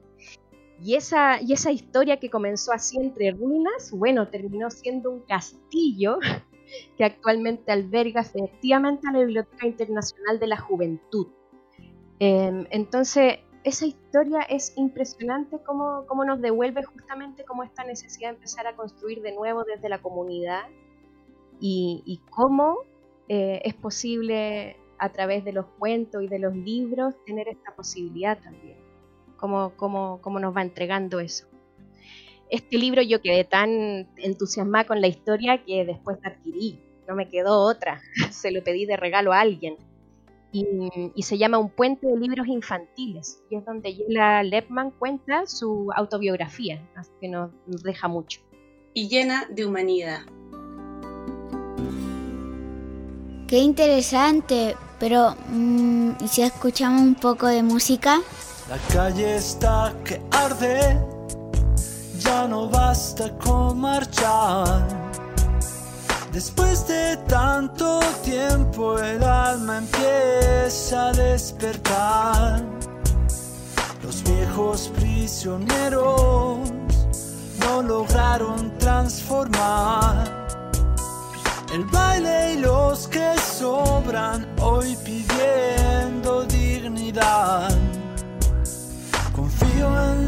Y 0.82 0.94
esa, 0.94 1.40
y 1.42 1.52
esa 1.52 1.70
historia 1.70 2.18
que 2.18 2.30
comenzó 2.30 2.72
así 2.72 2.98
entre 2.98 3.32
ruinas, 3.32 3.90
bueno, 3.92 4.28
terminó 4.28 4.70
siendo 4.70 5.10
un 5.10 5.20
castillo 5.20 6.18
que 6.96 7.04
actualmente 7.04 7.70
alberga 7.70 8.22
efectivamente 8.22 9.08
a 9.08 9.12
la 9.12 9.18
Biblioteca 9.20 9.66
Internacional 9.66 10.38
de 10.38 10.46
la 10.46 10.56
Juventud. 10.58 11.28
Em, 12.18 12.66
entonces, 12.70 13.40
esa 13.64 13.86
historia 13.86 14.40
es 14.42 14.72
impresionante 14.76 15.58
cómo, 15.66 16.04
cómo, 16.06 16.24
nos 16.24 16.40
devuelve 16.40 16.82
justamente 16.82 17.44
como 17.44 17.62
esta 17.62 17.84
necesidad 17.84 18.30
de 18.30 18.36
empezar 18.36 18.66
a 18.66 18.74
construir 18.74 19.20
de 19.20 19.32
nuevo 19.32 19.64
desde 19.64 19.88
la 19.88 20.00
comunidad 20.00 20.62
y, 21.60 22.20
cómo 22.30 22.78
eh, 23.28 23.60
es 23.64 23.74
posible 23.74 24.76
a 24.98 25.10
través 25.10 25.44
de 25.44 25.52
los 25.52 25.66
cuentos 25.78 26.22
y 26.22 26.28
de 26.28 26.38
los 26.38 26.54
libros 26.56 27.14
tener 27.24 27.48
esta 27.48 27.74
posibilidad 27.74 28.38
también, 28.38 28.78
cómo, 29.40 29.72
cómo, 29.76 30.20
cómo 30.22 30.38
nos 30.38 30.54
va 30.54 30.62
entregando 30.62 31.18
eso 31.18 31.50
este 32.50 32.78
libro 32.78 33.00
yo 33.02 33.22
quedé 33.22 33.44
tan 33.44 34.08
entusiasmada 34.16 34.86
con 34.86 35.00
la 35.00 35.06
historia 35.06 35.64
que 35.64 35.84
después 35.84 36.18
la 36.22 36.30
adquirí. 36.30 36.78
No 37.08 37.14
me 37.14 37.28
quedó 37.28 37.60
otra. 37.60 38.00
Se 38.30 38.50
lo 38.50 38.62
pedí 38.62 38.86
de 38.86 38.96
regalo 38.96 39.32
a 39.32 39.40
alguien. 39.40 39.76
Y, 40.52 41.22
se 41.22 41.38
llama 41.38 41.58
Un 41.58 41.70
puente 41.70 42.08
de 42.08 42.16
libros 42.16 42.48
infantiles. 42.48 43.40
Y 43.50 43.56
es 43.56 43.64
donde 43.64 43.94
Yela 43.94 44.42
Lepman 44.42 44.90
cuenta 44.90 45.46
su 45.46 45.92
autobiografía. 45.94 46.82
Así 46.96 47.12
que 47.20 47.28
nos, 47.28 47.52
deja 47.84 48.08
mucho. 48.08 48.40
Y 48.92 49.08
llena 49.08 49.46
de 49.48 49.64
humanidad. 49.64 50.22
Qué 53.46 53.58
interesante. 53.58 54.74
Pero, 54.98 55.36
mm, 55.50 56.14
¿y 56.20 56.26
si 56.26 56.42
escuchamos 56.42 57.02
un 57.02 57.14
poco 57.14 57.46
de 57.46 57.62
música? 57.62 58.20
La 58.70 58.78
calle 58.94 59.34
está 59.34 59.92
que 60.04 60.22
arde 60.30 60.96
ya 62.20 62.46
no 62.46 62.68
basta 62.68 63.28
con 63.38 63.80
marchar. 63.80 64.86
Después 66.32 66.86
de 66.86 67.16
tanto 67.26 67.98
tiempo 68.22 68.96
el 69.00 69.24
alma 69.24 69.78
empieza 69.78 71.08
a 71.08 71.12
despertar. 71.12 72.62
Los 74.04 74.22
viejos 74.22 74.92
prisioneros 74.94 76.70
no 77.58 77.82
lograron 77.82 78.78
transformar 78.78 80.46
el 81.74 81.84
baile 81.86 82.52
y 82.52 82.58
los 82.58 83.08
que 83.08 83.34
sobran 83.36 84.46
hoy 84.60 84.96
pidiendo 85.04 86.44
dignidad. 86.44 87.99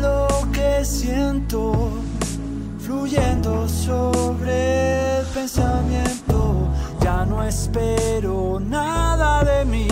Lo 0.00 0.28
que 0.52 0.84
siento, 0.84 1.90
fluyendo 2.78 3.68
sobre 3.68 5.18
el 5.20 5.26
pensamiento. 5.26 6.68
Ya 7.00 7.24
no 7.24 7.42
espero 7.42 8.60
nada 8.60 9.44
de 9.44 9.64
mí, 9.64 9.88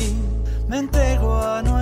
me 0.68 0.78
entrego 0.78 1.40
a 1.42 1.62
nuestro 1.62 1.79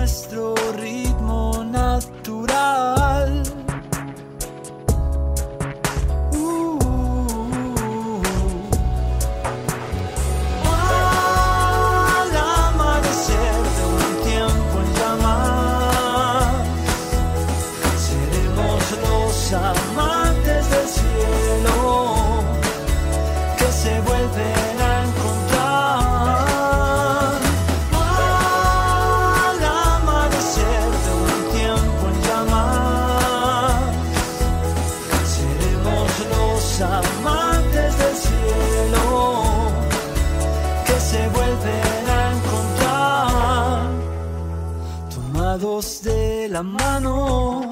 mano, 46.63 47.71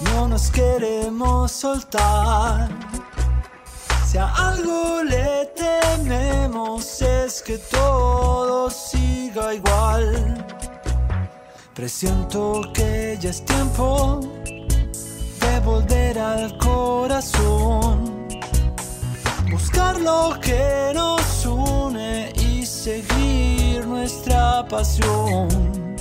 no 0.00 0.28
nos 0.28 0.50
queremos 0.50 1.52
soltar. 1.52 2.68
Si 4.06 4.18
a 4.18 4.28
algo 4.50 5.02
le 5.02 5.52
tememos 5.56 7.02
es 7.02 7.42
que 7.42 7.58
todo 7.58 8.70
siga 8.70 9.54
igual. 9.54 10.46
Presiento 11.74 12.62
que 12.72 13.18
ya 13.20 13.30
es 13.30 13.44
tiempo 13.44 14.20
de 14.44 15.60
volver 15.64 16.18
al 16.18 16.56
corazón, 16.58 18.28
buscar 19.50 20.00
lo 20.00 20.38
que 20.40 20.92
nos 20.94 21.46
une 21.46 22.32
y 22.36 22.64
seguir 22.64 23.84
nuestra 23.86 24.66
pasión 24.68 25.93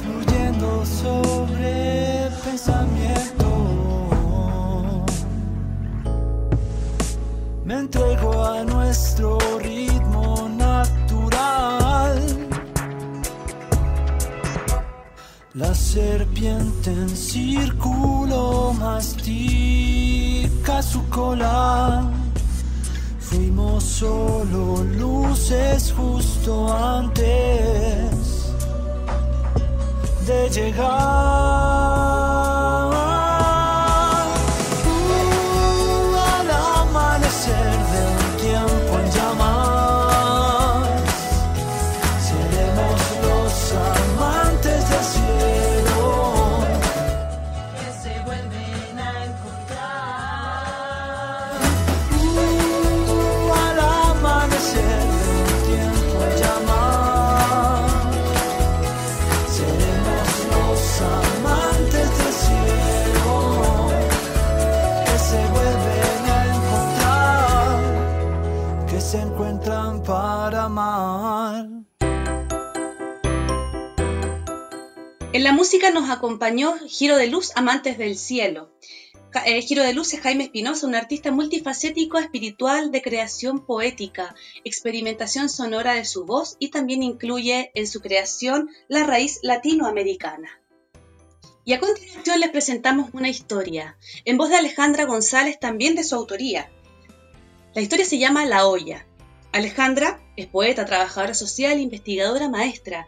fluyendo 0.00 0.84
sobre 0.84 2.30
pensamiento. 2.44 3.48
Me 7.64 7.74
entrego 7.74 8.44
a 8.44 8.64
nuestro 8.64 9.38
ritmo 9.58 10.48
natural. 10.48 12.14
La 15.54 15.74
serpiente 15.74 16.90
en 16.90 17.08
círculo 17.08 18.72
mastica 18.74 19.56
su 20.82 21.08
cola 21.08 22.10
Fuimos 23.36 23.84
solo 23.84 24.82
luces 24.82 25.92
justo 25.92 26.72
antes 26.72 28.54
de 30.26 30.48
llegar. 30.48 32.35
Acompañó 76.26 76.74
Giro 76.88 77.16
de 77.16 77.28
Luz, 77.28 77.52
Amantes 77.54 77.98
del 77.98 78.18
Cielo. 78.18 78.72
Eh, 79.44 79.62
Giro 79.62 79.84
de 79.84 79.92
Luz 79.92 80.12
es 80.12 80.20
Jaime 80.20 80.42
Espinosa, 80.42 80.84
un 80.88 80.96
artista 80.96 81.30
multifacético, 81.30 82.18
espiritual, 82.18 82.90
de 82.90 83.00
creación 83.00 83.64
poética, 83.64 84.34
experimentación 84.64 85.48
sonora 85.48 85.94
de 85.94 86.04
su 86.04 86.24
voz 86.24 86.56
y 86.58 86.70
también 86.70 87.04
incluye 87.04 87.70
en 87.76 87.86
su 87.86 88.00
creación 88.00 88.68
la 88.88 89.04
raíz 89.04 89.38
latinoamericana. 89.42 90.48
Y 91.64 91.74
a 91.74 91.78
continuación 91.78 92.40
les 92.40 92.50
presentamos 92.50 93.10
una 93.12 93.28
historia, 93.28 93.96
en 94.24 94.36
voz 94.36 94.48
de 94.48 94.56
Alejandra 94.56 95.04
González, 95.04 95.60
también 95.60 95.94
de 95.94 96.02
su 96.02 96.16
autoría. 96.16 96.72
La 97.72 97.82
historia 97.82 98.04
se 98.04 98.18
llama 98.18 98.46
La 98.46 98.66
olla. 98.66 99.06
Alejandra 99.52 100.20
es 100.34 100.48
poeta, 100.48 100.86
trabajadora 100.86 101.34
social, 101.34 101.78
investigadora, 101.78 102.48
maestra, 102.48 103.06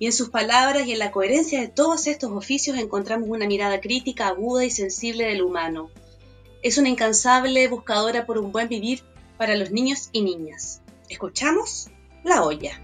y 0.00 0.06
en 0.06 0.12
sus 0.14 0.30
palabras 0.30 0.86
y 0.86 0.92
en 0.92 0.98
la 0.98 1.12
coherencia 1.12 1.60
de 1.60 1.68
todos 1.68 2.06
estos 2.06 2.32
oficios 2.32 2.78
encontramos 2.78 3.28
una 3.28 3.46
mirada 3.46 3.82
crítica, 3.82 4.28
aguda 4.28 4.64
y 4.64 4.70
sensible 4.70 5.26
del 5.26 5.42
humano. 5.42 5.90
Es 6.62 6.78
una 6.78 6.88
incansable 6.88 7.68
buscadora 7.68 8.24
por 8.24 8.38
un 8.38 8.50
buen 8.50 8.68
vivir 8.68 9.02
para 9.36 9.56
los 9.56 9.70
niños 9.72 10.08
y 10.12 10.22
niñas. 10.22 10.80
¿Escuchamos? 11.10 11.90
La 12.24 12.42
olla. 12.42 12.80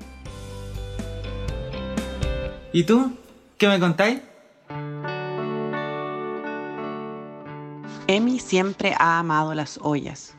¿Y 2.75 2.85
tú? 2.85 3.17
¿Qué 3.57 3.67
me 3.67 3.81
contáis? 3.81 4.21
Emi 8.09 8.39
siempre 8.41 8.95
ha 8.99 9.19
amado 9.19 9.55
las 9.55 9.79
ollas. 9.81 10.35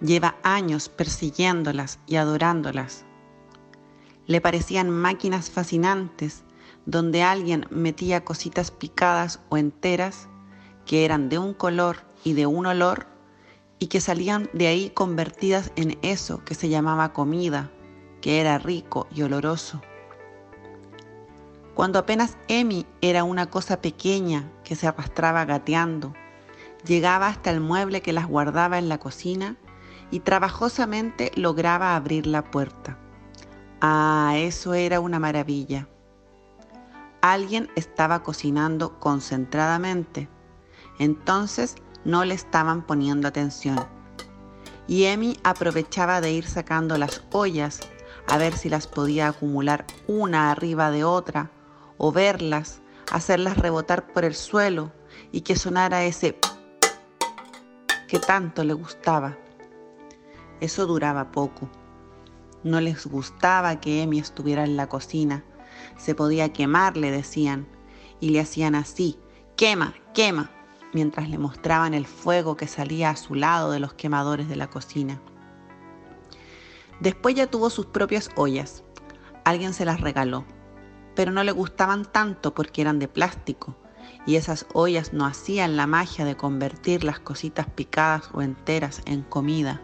Lleva 0.00 0.36
años 0.42 0.88
persiguiéndolas 0.88 1.98
y 2.06 2.16
adorándolas 2.16 3.03
le 4.26 4.40
parecían 4.40 4.90
máquinas 4.90 5.50
fascinantes 5.50 6.44
donde 6.86 7.22
alguien 7.22 7.66
metía 7.70 8.24
cositas 8.24 8.70
picadas 8.70 9.40
o 9.48 9.56
enteras 9.56 10.28
que 10.86 11.04
eran 11.04 11.28
de 11.28 11.38
un 11.38 11.54
color 11.54 11.98
y 12.24 12.34
de 12.34 12.46
un 12.46 12.66
olor 12.66 13.06
y 13.78 13.86
que 13.88 14.00
salían 14.00 14.48
de 14.52 14.66
ahí 14.66 14.90
convertidas 14.90 15.72
en 15.76 15.98
eso 16.02 16.44
que 16.44 16.54
se 16.54 16.68
llamaba 16.68 17.12
comida, 17.12 17.70
que 18.20 18.40
era 18.40 18.58
rico 18.58 19.06
y 19.14 19.22
oloroso. 19.22 19.82
Cuando 21.74 21.98
apenas 21.98 22.36
Emi 22.48 22.86
era 23.00 23.24
una 23.24 23.50
cosa 23.50 23.80
pequeña 23.80 24.50
que 24.62 24.76
se 24.76 24.86
arrastraba 24.86 25.44
gateando, 25.44 26.14
llegaba 26.86 27.26
hasta 27.26 27.50
el 27.50 27.60
mueble 27.60 28.00
que 28.00 28.12
las 28.12 28.26
guardaba 28.26 28.78
en 28.78 28.88
la 28.88 28.98
cocina 28.98 29.56
y 30.10 30.20
trabajosamente 30.20 31.32
lograba 31.34 31.96
abrir 31.96 32.26
la 32.26 32.44
puerta. 32.44 32.98
Ah, 33.86 34.32
eso 34.38 34.72
era 34.72 34.98
una 34.98 35.18
maravilla. 35.18 35.86
Alguien 37.20 37.70
estaba 37.76 38.22
cocinando 38.22 38.98
concentradamente. 38.98 40.26
Entonces 40.98 41.74
no 42.02 42.24
le 42.24 42.32
estaban 42.32 42.86
poniendo 42.86 43.28
atención. 43.28 43.86
Y 44.88 45.04
Emi 45.04 45.36
aprovechaba 45.44 46.22
de 46.22 46.32
ir 46.32 46.46
sacando 46.46 46.96
las 46.96 47.24
ollas 47.30 47.80
a 48.26 48.38
ver 48.38 48.56
si 48.56 48.70
las 48.70 48.86
podía 48.86 49.28
acumular 49.28 49.84
una 50.06 50.50
arriba 50.50 50.90
de 50.90 51.04
otra 51.04 51.50
o 51.98 52.10
verlas, 52.10 52.80
hacerlas 53.12 53.58
rebotar 53.58 54.06
por 54.14 54.24
el 54.24 54.34
suelo 54.34 54.92
y 55.30 55.42
que 55.42 55.56
sonara 55.56 56.04
ese 56.04 56.38
que 58.08 58.18
tanto 58.18 58.64
le 58.64 58.72
gustaba. 58.72 59.36
Eso 60.62 60.86
duraba 60.86 61.30
poco. 61.30 61.68
No 62.64 62.80
les 62.80 63.06
gustaba 63.06 63.80
que 63.80 64.02
Emi 64.02 64.18
estuviera 64.18 64.64
en 64.64 64.76
la 64.76 64.88
cocina. 64.88 65.44
Se 65.96 66.14
podía 66.14 66.52
quemar, 66.52 66.96
le 66.96 67.10
decían, 67.10 67.68
y 68.20 68.30
le 68.30 68.40
hacían 68.40 68.74
así, 68.74 69.18
quema, 69.56 69.94
quema, 70.14 70.50
mientras 70.92 71.28
le 71.28 71.38
mostraban 71.38 71.94
el 71.94 72.06
fuego 72.06 72.56
que 72.56 72.66
salía 72.66 73.10
a 73.10 73.16
su 73.16 73.34
lado 73.34 73.70
de 73.70 73.80
los 73.80 73.92
quemadores 73.94 74.48
de 74.48 74.56
la 74.56 74.70
cocina. 74.70 75.20
Después 77.00 77.34
ya 77.34 77.46
tuvo 77.46 77.70
sus 77.70 77.86
propias 77.86 78.30
ollas. 78.34 78.82
Alguien 79.44 79.74
se 79.74 79.84
las 79.84 80.00
regaló, 80.00 80.44
pero 81.14 81.32
no 81.32 81.44
le 81.44 81.52
gustaban 81.52 82.04
tanto 82.10 82.54
porque 82.54 82.80
eran 82.80 82.98
de 82.98 83.08
plástico 83.08 83.76
y 84.26 84.36
esas 84.36 84.66
ollas 84.72 85.12
no 85.12 85.26
hacían 85.26 85.76
la 85.76 85.86
magia 85.86 86.24
de 86.24 86.36
convertir 86.36 87.04
las 87.04 87.20
cositas 87.20 87.66
picadas 87.66 88.30
o 88.32 88.42
enteras 88.42 89.02
en 89.04 89.22
comida. 89.22 89.82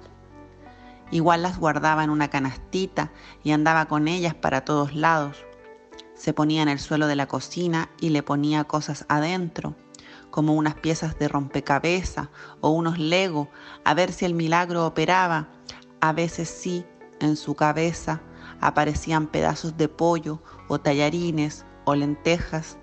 Igual 1.10 1.42
las 1.42 1.58
guardaba 1.58 2.04
en 2.04 2.10
una 2.10 2.28
canastita 2.28 3.10
y 3.42 3.52
andaba 3.52 3.86
con 3.86 4.06
ellas 4.08 4.34
para 4.34 4.64
todos 4.64 4.94
lados. 4.94 5.44
Se 6.14 6.32
ponía 6.32 6.62
en 6.62 6.68
el 6.68 6.78
suelo 6.78 7.06
de 7.06 7.16
la 7.16 7.26
cocina 7.26 7.90
y 8.00 8.10
le 8.10 8.22
ponía 8.22 8.64
cosas 8.64 9.06
adentro, 9.08 9.74
como 10.30 10.54
unas 10.54 10.74
piezas 10.74 11.18
de 11.18 11.28
rompecabezas 11.28 12.28
o 12.60 12.70
unos 12.70 12.98
legos, 12.98 13.48
a 13.84 13.94
ver 13.94 14.12
si 14.12 14.24
el 14.24 14.34
milagro 14.34 14.86
operaba. 14.86 15.48
A 16.00 16.12
veces 16.12 16.48
sí, 16.48 16.84
en 17.20 17.36
su 17.36 17.54
cabeza 17.54 18.20
aparecían 18.60 19.26
pedazos 19.26 19.76
de 19.76 19.88
pollo 19.88 20.40
o 20.68 20.78
tallarines 20.78 21.64
o 21.84 21.94
lentejas. 21.94 22.78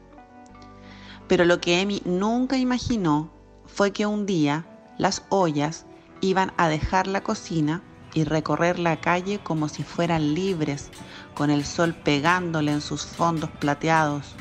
Pero 1.28 1.46
lo 1.46 1.62
que 1.62 1.82
Emi 1.82 2.02
nunca 2.06 2.58
imaginó 2.58 3.32
fue 3.66 3.92
que 3.92 4.06
un 4.06 4.26
día 4.26 4.66
las 4.98 5.24
ollas 5.30 5.86
iban 6.22 6.54
a 6.58 6.68
dejar 6.68 7.08
la 7.08 7.22
cocina 7.22 7.84
y 8.14 8.24
recorrer 8.24 8.80
la 8.80 8.98
calle 8.98 9.40
como 9.40 9.70
si 9.70 9.84
fueran 9.84 10.34
libres, 10.34 10.90
con 11.34 11.50
el 11.52 11.66
sol 11.66 11.94
pegándole 11.94 12.72
en 12.72 12.82
sus 12.82 13.06
fondos 13.06 13.50
plateados. 13.60 14.36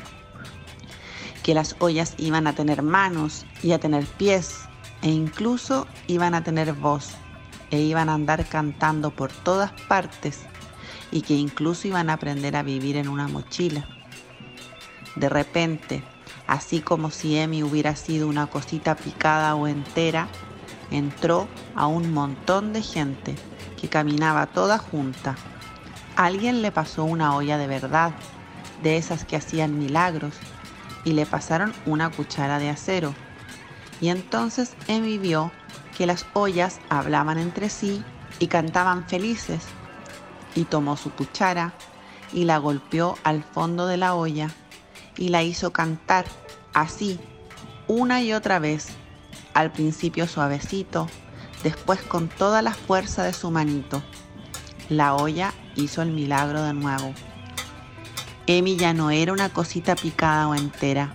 Que 1.43 1.53
las 1.53 1.75
ollas 1.79 2.15
iban 2.17 2.47
a 2.47 2.53
tener 2.53 2.81
manos 2.81 3.45
y 3.61 3.71
a 3.71 3.79
tener 3.79 4.05
pies 4.05 4.67
e 5.01 5.09
incluso 5.09 5.87
iban 6.07 6.33
a 6.33 6.43
tener 6.43 6.73
voz 6.73 7.11
e 7.69 7.79
iban 7.79 8.09
a 8.09 8.13
andar 8.13 8.45
cantando 8.45 9.11
por 9.11 9.31
todas 9.31 9.71
partes 9.87 10.41
y 11.11 11.21
que 11.21 11.35
incluso 11.35 11.87
iban 11.87 12.09
a 12.09 12.13
aprender 12.13 12.55
a 12.55 12.63
vivir 12.63 12.97
en 12.97 13.07
una 13.07 13.27
mochila. 13.27 13.87
De 15.15 15.29
repente, 15.29 16.03
así 16.47 16.81
como 16.81 17.11
si 17.11 17.37
Emi 17.37 17.63
hubiera 17.63 17.95
sido 17.95 18.27
una 18.27 18.47
cosita 18.47 18.95
picada 18.95 19.55
o 19.55 19.67
entera, 19.67 20.27
entró 20.91 21.47
a 21.75 21.87
un 21.87 22.13
montón 22.13 22.73
de 22.73 22.81
gente 22.81 23.35
que 23.79 23.87
caminaba 23.87 24.47
toda 24.47 24.77
junta. 24.77 25.35
Alguien 26.15 26.61
le 26.61 26.71
pasó 26.71 27.05
una 27.05 27.35
olla 27.35 27.57
de 27.57 27.67
verdad, 27.67 28.11
de 28.83 28.97
esas 28.97 29.23
que 29.23 29.35
hacían 29.35 29.77
milagros, 29.77 30.33
y 31.03 31.13
le 31.13 31.25
pasaron 31.25 31.73
una 31.85 32.09
cuchara 32.09 32.59
de 32.59 32.69
acero. 32.69 33.13
Y 34.01 34.09
entonces 34.09 34.75
Emi 34.87 35.17
vio 35.17 35.51
que 35.97 36.05
las 36.05 36.25
ollas 36.33 36.79
hablaban 36.89 37.37
entre 37.37 37.69
sí 37.69 38.03
y 38.39 38.47
cantaban 38.47 39.07
felices, 39.07 39.63
y 40.55 40.65
tomó 40.65 40.97
su 40.97 41.11
cuchara 41.11 41.73
y 42.33 42.45
la 42.45 42.57
golpeó 42.57 43.17
al 43.23 43.43
fondo 43.43 43.87
de 43.87 43.97
la 43.97 44.15
olla 44.15 44.49
y 45.17 45.29
la 45.29 45.43
hizo 45.43 45.71
cantar 45.71 46.25
así, 46.73 47.19
una 47.87 48.21
y 48.21 48.33
otra 48.33 48.59
vez, 48.59 48.89
al 49.53 49.71
principio 49.71 50.27
suavecito, 50.27 51.07
después 51.63 52.01
con 52.01 52.27
toda 52.27 52.61
la 52.61 52.73
fuerza 52.73 53.23
de 53.23 53.33
su 53.33 53.51
manito. 53.51 54.01
La 54.89 55.15
olla 55.15 55.53
hizo 55.75 56.01
el 56.01 56.11
milagro 56.11 56.63
de 56.63 56.73
nuevo. 56.73 57.13
Emi 58.45 58.77
ya 58.77 58.93
no 58.93 59.11
era 59.11 59.33
una 59.33 59.49
cosita 59.49 59.95
picada 59.95 60.47
o 60.47 60.55
entera. 60.55 61.13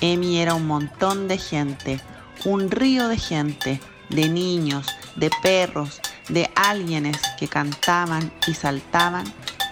Emi 0.00 0.38
era 0.38 0.54
un 0.54 0.66
montón 0.66 1.28
de 1.28 1.38
gente, 1.38 2.00
un 2.44 2.70
río 2.70 3.08
de 3.08 3.18
gente, 3.18 3.80
de 4.10 4.28
niños, 4.28 4.86
de 5.16 5.30
perros, 5.42 6.00
de 6.28 6.50
alguienes 6.54 7.18
que 7.38 7.48
cantaban 7.48 8.32
y 8.46 8.54
saltaban 8.54 9.24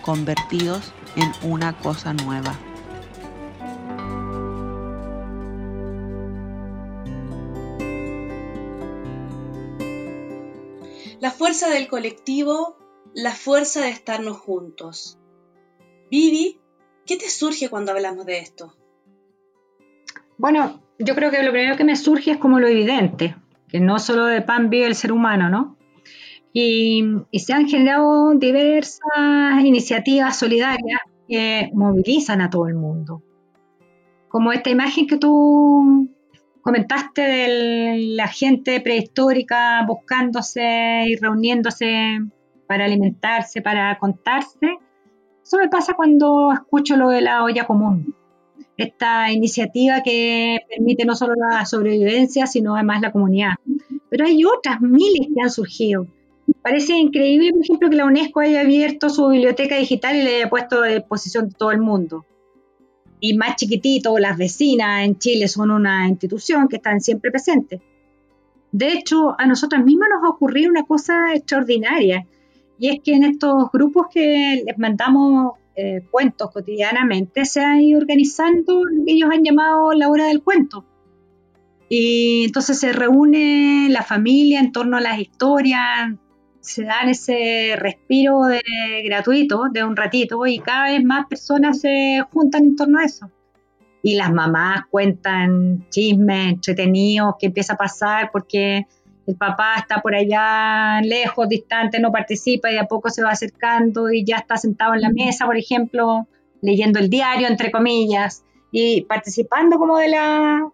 convertidos 0.02 0.92
en 1.16 1.32
una 1.42 1.76
cosa 1.78 2.14
nueva. 2.14 2.58
Fuerza 11.48 11.70
del 11.70 11.88
colectivo, 11.88 12.76
la 13.14 13.30
fuerza 13.30 13.80
de 13.80 13.88
estarnos 13.88 14.36
juntos. 14.36 15.18
Vivi, 16.10 16.60
¿qué 17.06 17.16
te 17.16 17.30
surge 17.30 17.70
cuando 17.70 17.92
hablamos 17.92 18.26
de 18.26 18.40
esto? 18.40 18.74
Bueno, 20.36 20.82
yo 20.98 21.14
creo 21.14 21.30
que 21.30 21.42
lo 21.42 21.50
primero 21.50 21.78
que 21.78 21.84
me 21.84 21.96
surge 21.96 22.32
es 22.32 22.36
como 22.36 22.60
lo 22.60 22.68
evidente, 22.68 23.34
que 23.66 23.80
no 23.80 23.98
solo 23.98 24.26
de 24.26 24.42
pan 24.42 24.68
vive 24.68 24.88
el 24.88 24.94
ser 24.94 25.10
humano, 25.10 25.48
¿no? 25.48 25.78
Y, 26.52 27.02
y 27.30 27.38
se 27.38 27.54
han 27.54 27.66
generado 27.66 28.34
diversas 28.34 29.64
iniciativas 29.64 30.38
solidarias 30.38 31.00
que 31.26 31.70
movilizan 31.72 32.42
a 32.42 32.50
todo 32.50 32.68
el 32.68 32.74
mundo. 32.74 33.22
Como 34.28 34.52
esta 34.52 34.68
imagen 34.68 35.06
que 35.06 35.16
tú 35.16 36.10
comentaste 36.62 37.22
de 37.22 37.96
la 38.16 38.28
gente 38.28 38.80
prehistórica 38.80 39.84
buscándose 39.86 41.04
y 41.06 41.16
reuniéndose 41.16 42.18
para 42.66 42.84
alimentarse, 42.84 43.62
para 43.62 43.98
contarse. 43.98 44.78
Eso 45.42 45.56
me 45.58 45.68
pasa 45.68 45.94
cuando 45.94 46.52
escucho 46.52 46.96
lo 46.96 47.08
de 47.08 47.22
la 47.22 47.42
olla 47.42 47.66
común. 47.66 48.14
esta 48.76 49.32
iniciativa 49.32 50.02
que 50.04 50.60
permite 50.68 51.04
no 51.04 51.16
solo 51.16 51.34
la 51.34 51.64
sobrevivencia, 51.66 52.46
sino 52.46 52.74
además 52.76 53.00
la 53.00 53.10
comunidad. 53.10 53.54
Pero 54.08 54.26
hay 54.26 54.44
otras 54.44 54.80
miles 54.80 55.26
que 55.34 55.42
han 55.42 55.50
surgido. 55.50 56.06
Parece 56.62 56.96
increíble, 56.96 57.52
por 57.52 57.64
ejemplo, 57.64 57.90
que 57.90 57.96
la 57.96 58.06
UNESCO 58.06 58.40
haya 58.40 58.60
abierto 58.60 59.10
su 59.10 59.28
biblioteca 59.28 59.76
digital 59.76 60.16
y 60.16 60.22
le 60.22 60.36
haya 60.36 60.50
puesto 60.50 60.82
a 60.82 60.88
disposición 60.88 61.48
de 61.48 61.54
todo 61.56 61.72
el 61.72 61.80
mundo. 61.80 62.24
Y 63.20 63.36
más 63.36 63.56
chiquitito, 63.56 64.18
las 64.18 64.36
vecinas 64.36 65.04
en 65.04 65.18
Chile 65.18 65.48
son 65.48 65.70
una 65.70 66.08
institución 66.08 66.68
que 66.68 66.76
están 66.76 67.00
siempre 67.00 67.30
presentes. 67.30 67.80
De 68.70 68.92
hecho, 68.92 69.34
a 69.38 69.46
nosotras 69.46 69.84
mismas 69.84 70.08
nos 70.10 70.24
ha 70.24 70.34
ocurrido 70.34 70.70
una 70.70 70.84
cosa 70.84 71.34
extraordinaria, 71.34 72.26
y 72.78 72.88
es 72.88 73.00
que 73.02 73.14
en 73.14 73.24
estos 73.24 73.70
grupos 73.72 74.06
que 74.12 74.62
les 74.64 74.78
mandamos 74.78 75.54
eh, 75.80 76.02
cuentos 76.10 76.50
cotidianamente, 76.50 77.44
se 77.44 77.60
ha 77.60 77.80
ido 77.80 78.00
organizando 78.00 78.84
lo 78.84 79.04
que 79.04 79.12
ellos 79.12 79.30
han 79.32 79.44
llamado 79.44 79.92
la 79.92 80.08
hora 80.08 80.26
del 80.26 80.42
cuento. 80.42 80.84
Y 81.88 82.46
entonces 82.46 82.80
se 82.80 82.92
reúne 82.92 83.86
la 83.88 84.02
familia 84.02 84.58
en 84.58 84.72
torno 84.72 84.96
a 84.96 85.00
las 85.00 85.20
historias, 85.20 86.16
se 86.60 86.84
dan 86.84 87.08
ese 87.08 87.74
respiro 87.76 88.44
de, 88.44 88.60
gratuito 89.04 89.68
de 89.70 89.84
un 89.84 89.96
ratito 89.96 90.46
y 90.46 90.58
cada 90.58 90.86
vez 90.86 91.04
más 91.04 91.26
personas 91.26 91.80
se 91.80 92.20
juntan 92.32 92.64
en 92.64 92.76
torno 92.76 92.98
a 92.98 93.04
eso. 93.04 93.30
Y 94.02 94.14
las 94.14 94.32
mamás 94.32 94.82
cuentan 94.90 95.86
chismes 95.90 96.52
entretenidos 96.54 97.34
que 97.38 97.46
empieza 97.46 97.74
a 97.74 97.76
pasar 97.76 98.30
porque 98.32 98.86
el 99.26 99.36
papá 99.36 99.74
está 99.76 100.00
por 100.00 100.14
allá 100.14 101.00
lejos, 101.02 101.48
distante, 101.48 102.00
no 102.00 102.10
participa 102.10 102.72
y 102.72 102.78
a 102.78 102.84
poco 102.84 103.10
se 103.10 103.22
va 103.22 103.30
acercando 103.30 104.10
y 104.10 104.24
ya 104.24 104.36
está 104.36 104.56
sentado 104.56 104.94
en 104.94 105.02
la 105.02 105.10
mesa, 105.10 105.44
por 105.44 105.56
ejemplo, 105.56 106.26
leyendo 106.62 106.98
el 106.98 107.10
diario, 107.10 107.46
entre 107.46 107.70
comillas, 107.70 108.44
y 108.70 109.02
participando 109.02 109.78
como 109.78 109.98
de 109.98 110.08
la 110.08 110.68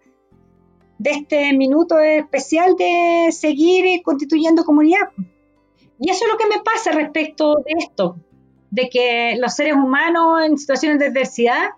de 0.98 1.10
este 1.10 1.52
minuto 1.54 1.98
especial 1.98 2.76
de 2.76 3.28
seguir 3.32 4.02
constituyendo 4.02 4.64
comunidad. 4.64 5.08
Y 5.98 6.10
eso 6.10 6.24
es 6.24 6.32
lo 6.32 6.38
que 6.38 6.46
me 6.46 6.62
pasa 6.62 6.92
respecto 6.92 7.56
de 7.64 7.74
esto, 7.78 8.16
de 8.70 8.88
que 8.88 9.36
los 9.38 9.54
seres 9.54 9.74
humanos 9.74 10.42
en 10.44 10.58
situaciones 10.58 10.98
de 10.98 11.06
adversidad, 11.06 11.70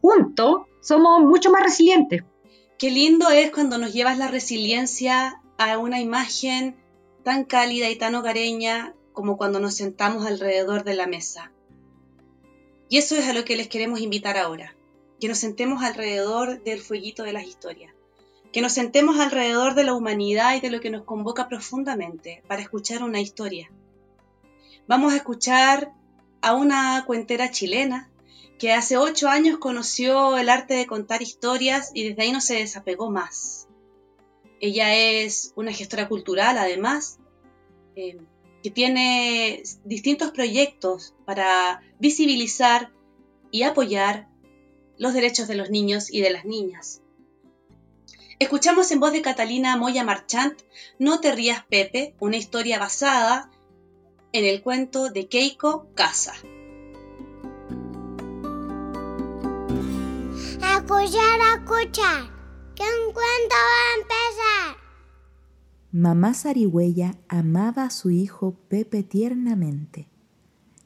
juntos, 0.00 0.62
somos 0.80 1.22
mucho 1.22 1.50
más 1.50 1.62
resilientes. 1.62 2.22
Qué 2.78 2.90
lindo 2.90 3.30
es 3.30 3.50
cuando 3.50 3.78
nos 3.78 3.92
llevas 3.92 4.18
la 4.18 4.28
resiliencia 4.28 5.40
a 5.56 5.78
una 5.78 6.00
imagen 6.00 6.76
tan 7.22 7.44
cálida 7.44 7.88
y 7.88 7.96
tan 7.96 8.14
hogareña 8.14 8.94
como 9.12 9.36
cuando 9.36 9.60
nos 9.60 9.74
sentamos 9.74 10.26
alrededor 10.26 10.84
de 10.84 10.94
la 10.94 11.06
mesa. 11.06 11.52
Y 12.88 12.98
eso 12.98 13.16
es 13.16 13.26
a 13.28 13.32
lo 13.32 13.44
que 13.44 13.56
les 13.56 13.68
queremos 13.68 14.00
invitar 14.00 14.36
ahora, 14.36 14.74
que 15.20 15.28
nos 15.28 15.38
sentemos 15.38 15.82
alrededor 15.82 16.62
del 16.62 16.80
fueguito 16.80 17.22
de 17.22 17.32
las 17.32 17.44
historias, 17.44 17.91
que 18.52 18.60
nos 18.60 18.72
sentemos 18.72 19.18
alrededor 19.18 19.74
de 19.74 19.84
la 19.84 19.94
humanidad 19.94 20.54
y 20.54 20.60
de 20.60 20.70
lo 20.70 20.80
que 20.80 20.90
nos 20.90 21.04
convoca 21.04 21.48
profundamente 21.48 22.42
para 22.46 22.62
escuchar 22.62 23.02
una 23.02 23.20
historia. 23.20 23.70
Vamos 24.86 25.12
a 25.12 25.16
escuchar 25.16 25.92
a 26.42 26.54
una 26.54 27.04
cuentera 27.06 27.50
chilena 27.50 28.10
que 28.58 28.72
hace 28.72 28.96
ocho 28.96 29.28
años 29.28 29.58
conoció 29.58 30.36
el 30.36 30.48
arte 30.48 30.74
de 30.74 30.86
contar 30.86 31.22
historias 31.22 31.90
y 31.94 32.08
desde 32.08 32.22
ahí 32.22 32.32
no 32.32 32.40
se 32.40 32.56
desapegó 32.56 33.10
más. 33.10 33.68
Ella 34.60 34.94
es 34.94 35.52
una 35.56 35.72
gestora 35.72 36.08
cultural, 36.08 36.58
además, 36.58 37.18
eh, 37.96 38.18
que 38.62 38.70
tiene 38.70 39.62
distintos 39.84 40.30
proyectos 40.30 41.14
para 41.24 41.82
visibilizar 41.98 42.92
y 43.50 43.64
apoyar 43.64 44.28
los 44.98 45.14
derechos 45.14 45.48
de 45.48 45.56
los 45.56 45.70
niños 45.70 46.12
y 46.12 46.20
de 46.20 46.30
las 46.30 46.44
niñas. 46.44 47.01
Escuchamos 48.42 48.90
en 48.90 48.98
voz 48.98 49.12
de 49.12 49.22
Catalina 49.22 49.76
Moya 49.76 50.02
Marchant 50.02 50.58
No 50.98 51.20
te 51.20 51.32
rías 51.32 51.64
Pepe, 51.70 52.16
una 52.18 52.36
historia 52.36 52.80
basada 52.80 53.48
en 54.32 54.44
el 54.44 54.62
cuento 54.62 55.10
de 55.10 55.28
Keiko 55.28 55.86
Casa. 55.94 56.32
Escuchar, 60.74 61.38
escuchar 61.54 62.24
que 62.74 62.82
un 62.82 63.12
cuento 63.12 63.54
va 63.54 63.78
a 63.78 63.94
empezar. 64.00 64.76
Mamá 65.92 66.34
Zarigüeya 66.34 67.14
amaba 67.28 67.84
a 67.84 67.90
su 67.90 68.10
hijo 68.10 68.56
Pepe 68.68 69.04
tiernamente, 69.04 70.08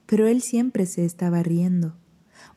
pero 0.05 0.27
él 0.27 0.43
siempre 0.43 0.85
se 0.85 1.07
estaba 1.07 1.43
riendo. 1.43 1.97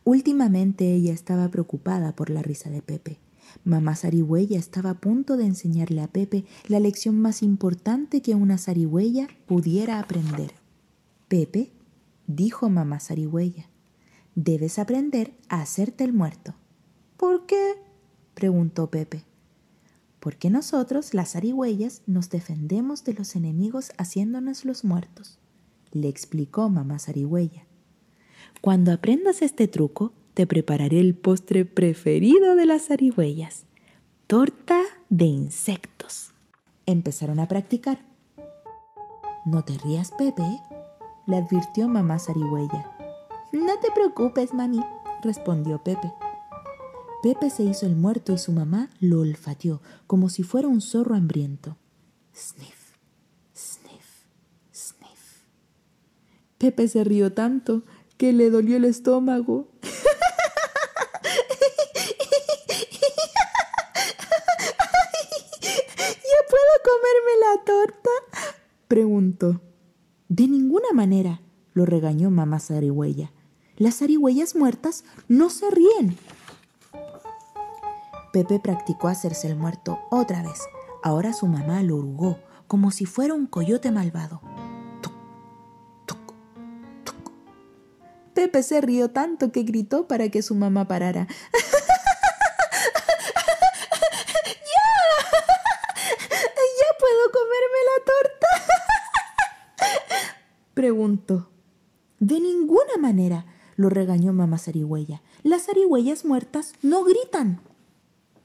Últimamente 0.03 0.93
ella 0.93 1.13
estaba 1.13 1.47
preocupada 1.47 2.17
por 2.17 2.29
la 2.29 2.41
risa 2.41 2.69
de 2.69 2.81
Pepe. 2.81 3.21
Mamá 3.63 3.95
Zarigüeya 3.95 4.57
estaba 4.57 4.91
a 4.91 4.99
punto 4.99 5.37
de 5.37 5.45
enseñarle 5.45 6.01
a 6.01 6.07
Pepe 6.07 6.45
la 6.67 6.79
lección 6.79 7.19
más 7.19 7.43
importante 7.43 8.21
que 8.21 8.35
una 8.35 8.57
zarigüeya 8.57 9.27
pudiera 9.45 9.99
aprender. 9.99 10.53
Pepe, 11.27 11.71
dijo 12.27 12.69
mamá 12.69 12.99
Zarigüeya, 12.99 13.69
debes 14.35 14.79
aprender 14.79 15.33
a 15.49 15.61
hacerte 15.61 16.03
el 16.03 16.13
muerto. 16.13 16.55
¿Por 17.17 17.45
qué? 17.45 17.73
preguntó 18.33 18.89
Pepe. 18.89 19.25
Porque 20.19 20.49
nosotros, 20.49 21.13
las 21.13 21.35
arigüeyas, 21.35 22.01
nos 22.07 22.29
defendemos 22.29 23.03
de 23.03 23.13
los 23.13 23.35
enemigos 23.35 23.91
haciéndonos 23.97 24.65
los 24.65 24.83
muertos, 24.83 25.39
le 25.91 26.07
explicó 26.07 26.69
mamá 26.69 26.99
zarigüeya. 26.99 27.65
Cuando 28.61 28.91
aprendas 28.91 29.41
este 29.41 29.67
truco, 29.67 30.13
te 30.39 30.47
prepararé 30.47 31.01
el 31.01 31.15
postre 31.15 31.65
preferido 31.65 32.55
de 32.55 32.65
las 32.65 32.87
zarigüeyas, 32.87 33.65
torta 34.25 34.79
de 35.09 35.25
insectos. 35.25 36.31
Empezaron 36.85 37.41
a 37.41 37.49
practicar. 37.49 38.05
No 39.43 39.65
te 39.65 39.77
rías, 39.79 40.13
Pepe, 40.17 40.45
le 41.27 41.35
advirtió 41.35 41.89
mamá 41.89 42.19
zarigüeya. 42.19 42.89
No 43.51 43.79
te 43.81 43.91
preocupes, 43.91 44.53
mami, 44.53 44.79
respondió 45.21 45.83
Pepe. 45.83 46.09
Pepe 47.21 47.49
se 47.49 47.63
hizo 47.63 47.85
el 47.85 47.97
muerto 47.97 48.31
y 48.31 48.37
su 48.37 48.53
mamá 48.53 48.89
lo 49.01 49.19
olfateó 49.19 49.81
como 50.07 50.29
si 50.29 50.43
fuera 50.43 50.69
un 50.69 50.79
zorro 50.79 51.15
hambriento. 51.15 51.75
Sniff, 52.33 52.95
sniff, 53.53 54.23
sniff. 54.71 55.43
Pepe 56.57 56.87
se 56.87 57.03
rió 57.03 57.33
tanto 57.33 57.83
que 58.15 58.31
le 58.33 58.49
dolió 58.49 58.75
el 58.75 58.83
estómago. 58.83 59.67
¿Ya 66.29 66.39
puedo 66.49 66.73
comerme 66.83 67.33
la 67.39 67.53
torta? 67.65 68.09
Preguntó. 68.89 69.61
De 70.27 70.47
ninguna 70.47 70.89
manera, 70.93 71.41
lo 71.73 71.85
regañó 71.85 72.31
mamá 72.31 72.59
zarigüeya. 72.59 73.31
Las 73.77 73.99
zarigüeyas 73.99 74.55
muertas 74.55 75.05
no 75.29 75.49
se 75.49 75.69
ríen. 75.69 76.17
Pepe 78.33 78.59
practicó 78.59 79.07
hacerse 79.07 79.47
el 79.47 79.55
muerto 79.55 79.99
otra 80.09 80.41
vez. 80.41 80.59
Ahora 81.03 81.33
su 81.33 81.47
mamá 81.47 81.81
lo 81.83 81.95
hurgó, 81.97 82.39
como 82.67 82.91
si 82.91 83.05
fuera 83.05 83.35
un 83.35 83.45
coyote 83.45 83.91
malvado. 83.91 84.41
Pepe 88.33 88.63
se 88.63 88.81
rió 88.81 89.11
tanto 89.11 89.51
que 89.51 89.63
gritó 89.63 90.07
para 90.07 90.29
que 90.29 90.41
su 90.41 90.55
mamá 90.55 90.87
parara. 90.87 91.27
¡Ya! 94.45 94.87
¿Ya 96.79 96.89
puedo 96.99 97.31
comerme 97.31 97.79
la 97.85 98.05
torta? 98.05 98.47
Preguntó. 100.79 101.51
De 102.19 102.39
ninguna 102.39 102.95
manera, 102.97 103.45
lo 103.89 103.95
regañó 103.95 104.33
mamá 104.33 104.59
zarigüeya. 104.59 105.23
Las 105.41 105.65
zarigüeyas 105.65 106.23
muertas 106.23 106.73
no 106.83 107.03
gritan. 107.03 107.59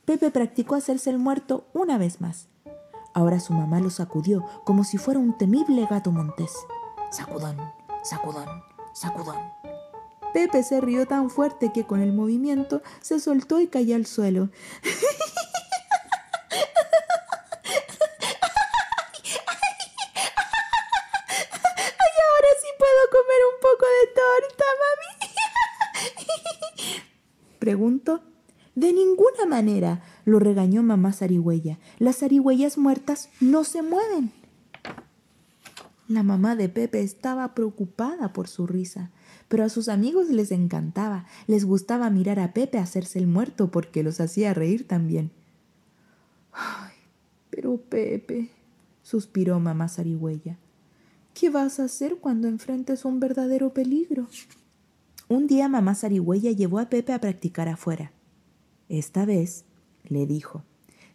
Pepe 0.07 0.31
practicó 0.31 0.75
hacerse 0.75 1.11
el 1.11 1.19
muerto 1.19 1.67
una 1.75 1.99
vez 1.99 2.23
más. 2.23 2.49
Ahora 3.13 3.41
su 3.41 3.53
mamá 3.53 3.79
lo 3.79 3.91
sacudió 3.91 4.43
como 4.65 4.85
si 4.85 4.97
fuera 4.97 5.21
un 5.21 5.37
temible 5.37 5.87
gato 5.87 6.11
montés. 6.13 6.53
Sacudón, 7.11 7.59
sacudón, 8.03 8.49
sacudón. 8.95 9.37
Pepe 10.33 10.63
se 10.63 10.81
rió 10.81 11.07
tan 11.07 11.29
fuerte 11.29 11.73
que 11.73 11.85
con 11.85 12.01
el 12.01 12.15
movimiento 12.15 12.81
se 13.03 13.21
soltó 13.21 13.61
y 13.61 13.69
cayó 13.69 13.97
al 13.97 14.07
suelo. 14.07 14.49
¡Ay, 14.83 14.93
ahora 22.29 22.53
sí 22.61 22.69
puedo 22.79 23.03
comer 23.13 23.41
un 23.53 23.61
poco 23.61 23.85
de 23.85 24.07
torta, 24.15 24.65
mami! 24.81 25.15
Pregunto 27.65 28.21
de 28.75 28.93
ninguna 28.93 29.47
manera, 29.49 30.03
lo 30.27 30.39
regañó 30.39 30.83
mamá 30.83 31.15
zarigüeya. 31.15 31.79
Las 31.99 32.19
zarigüeyas 32.19 32.77
muertas 32.77 33.31
no 33.41 33.65
se 33.65 33.81
mueven. 33.81 34.33
La 36.07 36.23
mamá 36.23 36.57
de 36.57 36.69
Pepe 36.69 37.01
estaba 37.01 37.55
preocupada 37.55 38.35
por 38.35 38.49
su 38.49 38.67
risa, 38.67 39.13
pero 39.49 39.65
a 39.65 39.71
sus 39.71 39.89
amigos 39.89 40.29
les 40.29 40.53
encantaba, 40.53 41.25
les 41.47 41.65
gustaba 41.65 42.11
mirar 42.11 42.39
a 42.39 42.53
Pepe 42.53 42.77
hacerse 42.77 43.19
el 43.19 43.29
muerto 43.29 43.71
porque 43.71 44.03
los 44.03 44.21
hacía 44.21 44.53
reír 44.53 44.87
también. 44.87 45.31
Ay, 46.53 46.93
pero 47.49 47.79
Pepe, 47.79 48.51
suspiró 49.03 49.59
mamá 49.59 49.89
zarigüeya, 49.89 50.59
¿qué 51.33 51.49
vas 51.49 51.81
a 51.81 51.85
hacer 51.85 52.17
cuando 52.17 52.47
enfrentes 52.47 53.07
un 53.07 53.21
verdadero 53.21 53.73
peligro? 53.73 54.29
Un 55.27 55.47
día 55.47 55.69
mamá 55.71 55.95
zarigüeya 55.95 56.53
llevó 56.53 56.79
a 56.79 56.91
Pepe 56.91 57.15
a 57.15 57.21
practicar 57.21 57.69
afuera. 57.69 58.13
Esta 58.91 59.25
vez, 59.25 59.65
le 60.05 60.27
dijo, 60.27 60.65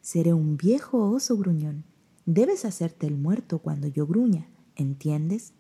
seré 0.02 0.34
un 0.34 0.58
viejo 0.58 1.12
oso 1.12 1.38
gruñón. 1.38 1.84
Debes 2.26 2.66
hacerte 2.66 3.06
el 3.06 3.18
muerto 3.18 3.60
cuando 3.60 3.88
yo 3.88 4.08
gruña, 4.08 4.50
¿entiendes? 4.76 5.54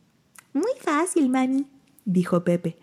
Muy 0.54 0.72
fácil, 0.80 1.30
mami, 1.30 1.68
dijo 2.06 2.44
Pepe. 2.44 2.80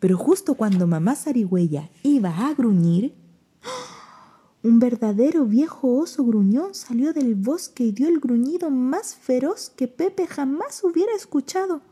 Pero 0.00 0.16
justo 0.16 0.54
cuando 0.54 0.86
mamá 0.86 1.14
zarigüeya 1.16 1.90
iba 2.02 2.46
a 2.48 2.54
gruñir, 2.54 3.14
un 4.62 4.78
verdadero 4.78 5.44
viejo 5.44 5.98
oso 5.98 6.24
gruñón 6.24 6.74
salió 6.74 7.12
del 7.12 7.34
bosque 7.34 7.84
y 7.84 7.92
dio 7.92 8.08
el 8.08 8.20
gruñido 8.20 8.70
más 8.70 9.14
feroz 9.14 9.68
que 9.68 9.86
Pepe 9.86 10.26
jamás 10.26 10.82
hubiera 10.82 11.14
escuchado. 11.14 11.82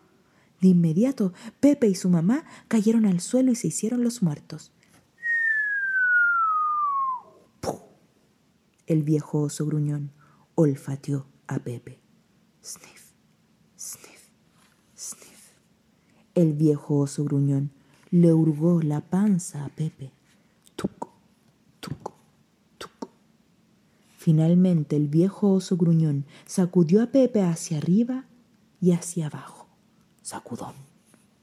De 0.63 0.69
inmediato, 0.69 1.35
Pepe 1.61 1.89
y 1.89 1.95
su 1.95 2.09
mamá 2.09 2.45
cayeron 2.69 3.05
al 3.05 3.21
suelo 3.21 3.53
y 3.53 3.57
se 3.57 3.67
hicieron 3.67 4.03
los 4.03 4.23
muertos. 4.23 4.73
El 8.87 9.05
viejo 9.05 9.41
oso 9.41 9.65
gruñón 9.65 10.11
olfateó 10.55 11.27
a 11.47 11.61
Pepe. 11.61 11.99
Sniff, 12.63 13.13
sniff, 13.79 14.29
sniff. 14.95 15.53
El 16.35 16.53
viejo 16.53 16.99
oso 16.99 17.25
gruñón 17.25 17.71
le 18.11 18.33
hurgó 18.33 18.83
la 18.83 19.01
panza 19.01 19.65
a 19.65 19.69
Pepe. 19.69 20.13
Tuco, 20.77 21.13
tuco, 21.81 22.15
tuco. 22.77 23.09
Finalmente 24.17 24.97
el 24.97 25.09
viejo 25.09 25.53
oso 25.53 25.77
gruñón 25.77 26.27
sacudió 26.45 27.03
a 27.03 27.07
Pepe 27.07 27.43
hacia 27.43 27.79
arriba 27.79 28.27
y 28.81 28.93
hacia 28.93 29.29
abajo. 29.29 29.62
Sacudón, 30.33 30.73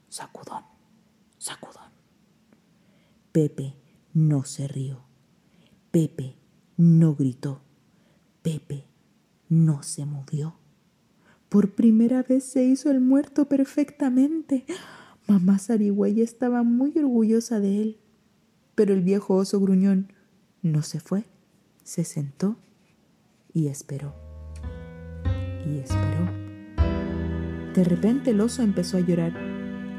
sacudón, 0.08 0.64
sacudón. 1.38 1.90
Pepe 3.30 3.76
no 4.14 4.42
se 4.42 4.66
rió. 4.66 5.04
Pepe 5.92 6.34
no 6.76 7.14
gritó. 7.14 7.60
Pepe 8.42 8.88
no 9.48 9.84
se 9.84 10.06
movió. 10.06 10.56
Por 11.48 11.76
primera 11.76 12.24
vez 12.24 12.42
se 12.42 12.64
hizo 12.64 12.90
el 12.90 13.00
muerto 13.00 13.44
perfectamente. 13.44 14.64
Mamá 15.28 15.60
Zarigüeya 15.60 16.24
estaba 16.24 16.64
muy 16.64 16.92
orgullosa 16.98 17.60
de 17.60 17.82
él. 17.82 18.00
Pero 18.74 18.92
el 18.92 19.02
viejo 19.02 19.36
oso 19.36 19.60
gruñón 19.60 20.12
no 20.62 20.82
se 20.82 20.98
fue. 20.98 21.26
Se 21.84 22.02
sentó 22.02 22.56
y 23.54 23.68
esperó. 23.68 24.16
Y 25.64 25.78
esperó. 25.78 26.49
De 27.74 27.84
repente 27.84 28.30
el 28.30 28.40
oso 28.40 28.62
empezó 28.62 28.96
a 28.96 29.00
llorar. 29.00 29.32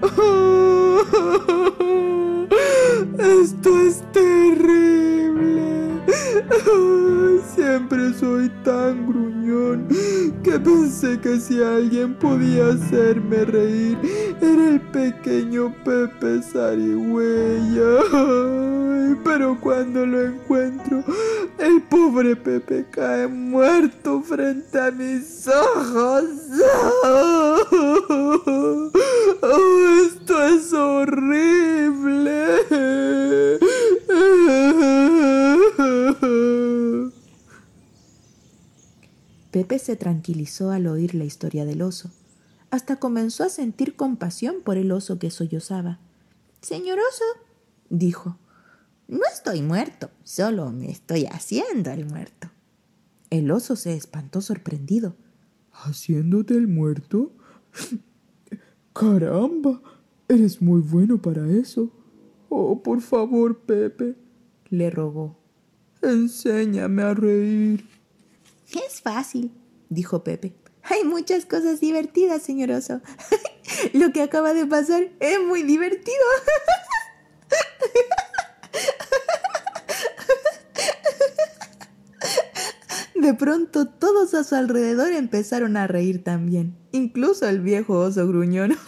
Esto 3.17 3.81
es 3.81 4.03
terrible. 4.11 4.80
Siempre 7.55 8.13
soy 8.13 8.49
tan 8.63 9.07
gruñón 9.07 9.87
que 10.43 10.59
pensé 10.59 11.19
que 11.19 11.39
si 11.39 11.61
alguien 11.61 12.15
podía 12.15 12.69
hacerme 12.69 13.45
reír 13.45 13.97
era 14.41 14.69
el 14.69 14.81
pequeño 14.81 15.73
Pepe 15.83 16.41
Zarigüeya. 16.41 17.99
Pero 19.23 19.57
cuando 19.59 20.05
lo 20.05 20.21
encuentro, 20.21 21.03
el 21.57 21.81
pobre 21.83 22.35
Pepe 22.35 22.85
cae 22.89 23.27
muerto 23.27 24.21
frente 24.21 24.79
a 24.79 24.91
mis 24.91 25.47
ojos. 25.47 26.23
Esto 30.05 30.47
es 30.47 30.73
horrible. 30.73 32.41
Pepe 39.51 39.79
se 39.79 39.95
tranquilizó 39.95 40.71
al 40.71 40.87
oír 40.87 41.15
la 41.15 41.25
historia 41.25 41.65
del 41.65 41.81
oso. 41.81 42.11
Hasta 42.69 42.97
comenzó 42.97 43.43
a 43.43 43.49
sentir 43.49 43.95
compasión 43.95 44.57
por 44.63 44.77
el 44.77 44.91
oso 44.91 45.19
que 45.19 45.31
sollozaba. 45.31 45.99
Señor 46.61 46.99
oso, 46.99 47.25
dijo, 47.89 48.37
no 49.07 49.21
estoy 49.31 49.61
muerto, 49.61 50.09
solo 50.23 50.71
me 50.71 50.89
estoy 50.89 51.25
haciendo 51.25 51.91
el 51.91 52.05
muerto. 52.05 52.49
El 53.29 53.51
oso 53.51 53.75
se 53.75 53.93
espantó 53.95 54.41
sorprendido. 54.41 55.15
¿Haciéndote 55.73 56.53
el 56.53 56.67
muerto? 56.67 57.33
Caramba, 58.93 59.81
eres 60.29 60.61
muy 60.61 60.81
bueno 60.81 61.21
para 61.21 61.49
eso. 61.49 61.89
Oh, 62.47 62.81
por 62.83 63.01
favor, 63.01 63.59
Pepe, 63.59 64.15
le 64.69 64.89
rogó. 64.89 65.40
Enséñame 66.01 67.03
a 67.03 67.13
reír. 67.13 67.87
Es 68.73 69.01
fácil, 69.01 69.51
dijo 69.89 70.23
Pepe. 70.23 70.53
Hay 70.83 71.03
muchas 71.03 71.45
cosas 71.45 71.79
divertidas, 71.79 72.41
señor 72.41 72.71
oso. 72.71 73.01
Lo 73.93 74.11
que 74.11 74.23
acaba 74.23 74.53
de 74.53 74.65
pasar 74.65 75.09
es 75.19 75.39
muy 75.41 75.63
divertido. 75.63 76.17
De 83.15 83.33
pronto 83.35 83.87
todos 83.87 84.33
a 84.33 84.43
su 84.43 84.55
alrededor 84.55 85.13
empezaron 85.13 85.77
a 85.77 85.85
reír 85.85 86.23
también, 86.23 86.75
incluso 86.91 87.47
el 87.47 87.61
viejo 87.61 87.99
oso 87.99 88.27
gruñón. 88.27 88.75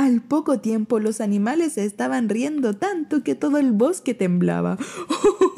Al 0.00 0.22
poco 0.22 0.60
tiempo 0.60 0.98
los 0.98 1.20
animales 1.20 1.74
se 1.74 1.84
estaban 1.84 2.30
riendo 2.30 2.72
tanto 2.72 3.22
que 3.22 3.34
todo 3.34 3.58
el 3.58 3.72
bosque 3.72 4.14
temblaba. 4.14 4.78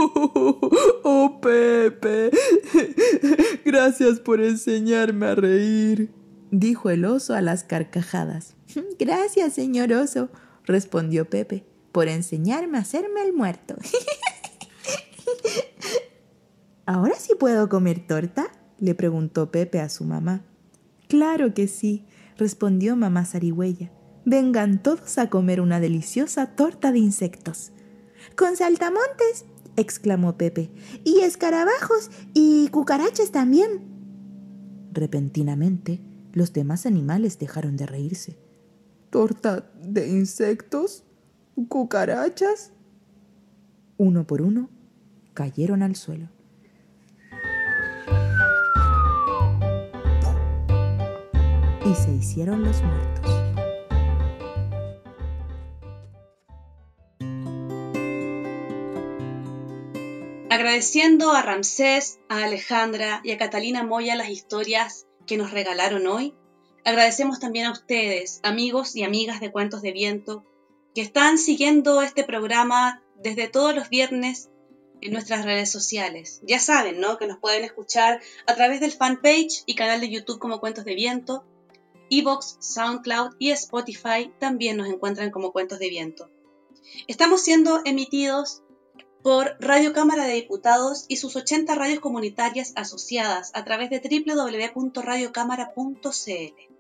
¡Oh, 1.05 1.39
Pepe! 1.41 2.33
Gracias 3.65 4.19
por 4.19 4.41
enseñarme 4.41 5.27
a 5.27 5.37
reír, 5.37 6.11
dijo 6.51 6.91
el 6.91 7.05
oso 7.05 7.35
a 7.35 7.41
las 7.41 7.63
carcajadas. 7.63 8.57
Gracias, 8.99 9.53
señor 9.53 9.93
oso, 9.93 10.29
respondió 10.65 11.31
Pepe, 11.31 11.65
por 11.93 12.09
enseñarme 12.09 12.79
a 12.79 12.81
hacerme 12.81 13.23
el 13.23 13.33
muerto. 13.33 13.77
¿Ahora 16.85 17.15
sí 17.17 17.35
puedo 17.39 17.69
comer 17.69 18.05
torta? 18.09 18.51
le 18.81 18.97
preguntó 18.97 19.53
Pepe 19.53 19.79
a 19.79 19.89
su 19.89 20.03
mamá. 20.03 20.43
Claro 21.07 21.55
que 21.55 21.69
sí, 21.69 22.07
respondió 22.37 22.97
mamá 22.97 23.25
zarigüeya 23.25 23.93
vengan 24.25 24.83
todos 24.83 25.19
a 25.19 25.29
comer 25.31 25.61
una 25.61 25.81
deliciosa 25.81 26.47
torta 26.55 26.93
de 26.93 26.99
insectos. 26.99 27.73
Con 28.37 28.57
saltamontes, 28.57 29.47
exclamó 29.77 30.37
Pepe, 30.37 30.71
y 31.05 31.21
escarabajos 31.21 32.11
y 32.35 32.69
cucarachas 32.69 33.31
también. 33.33 33.93
Repentinamente, 34.93 36.01
los 36.33 36.53
demás 36.53 36.87
animales 36.87 37.39
dejaron 37.39 37.77
de 37.77 37.87
reírse. 37.87 38.39
¿Torta 39.11 39.71
de 39.83 40.09
insectos? 40.09 41.05
¿Cucarachas? 41.69 42.73
Uno 43.99 44.27
por 44.27 44.43
uno, 44.43 44.71
cayeron 45.35 45.83
al 45.83 45.97
suelo. 45.97 46.29
Y 51.85 51.95
se 51.95 52.13
hicieron 52.13 52.63
los 52.63 52.83
muertos. 52.83 53.12
Agradeciendo 60.63 61.33
a 61.33 61.43
Ramsés, 61.43 62.21
a 62.29 62.45
Alejandra 62.45 63.21
y 63.25 63.33
a 63.33 63.37
Catalina 63.37 63.83
Moya 63.83 64.15
las 64.15 64.29
historias 64.29 65.09
que 65.27 65.37
nos 65.37 65.51
regalaron 65.51 66.07
hoy, 66.07 66.37
agradecemos 66.85 67.41
también 67.41 67.67
a 67.67 67.73
ustedes, 67.73 68.39
amigos 68.45 68.95
y 68.95 69.03
amigas 69.03 69.41
de 69.41 69.51
Cuentos 69.51 69.83
de 69.83 69.91
Viento, 69.91 70.47
que 70.95 71.01
están 71.01 71.37
siguiendo 71.39 72.01
este 72.01 72.23
programa 72.23 73.03
desde 73.17 73.49
todos 73.49 73.75
los 73.75 73.89
viernes 73.89 74.51
en 75.01 75.13
nuestras 75.13 75.45
redes 75.45 75.69
sociales. 75.69 76.41
Ya 76.47 76.61
saben, 76.61 77.01
¿no? 77.01 77.19
Que 77.19 77.27
nos 77.27 77.41
pueden 77.41 77.65
escuchar 77.65 78.21
a 78.47 78.55
través 78.55 78.79
del 78.79 78.93
fanpage 78.93 79.65
y 79.67 79.75
canal 79.75 80.01
de 80.01 80.11
YouTube 80.11 80.39
como 80.39 80.61
Cuentos 80.61 80.85
de 80.85 80.95
Viento, 80.95 81.45
Evox, 82.09 82.59
SoundCloud 82.61 83.35
y 83.41 83.51
Spotify 83.51 84.33
también 84.39 84.77
nos 84.77 84.87
encuentran 84.87 85.33
como 85.33 85.51
Cuentos 85.51 85.81
de 85.81 85.89
Viento. 85.89 86.31
Estamos 87.09 87.43
siendo 87.43 87.81
emitidos 87.85 88.63
por 89.23 89.57
Radio 89.61 89.93
Cámara 89.93 90.25
de 90.25 90.35
Diputados 90.35 91.05
y 91.07 91.17
sus 91.17 91.37
80 91.37 91.77
radios 91.77 92.01
comunitarias 92.01 92.73
asociadas 92.75 93.53
a 93.55 93.65
través 93.65 93.91
de 93.91 94.01
www.radiocámara.cl. 94.01 96.73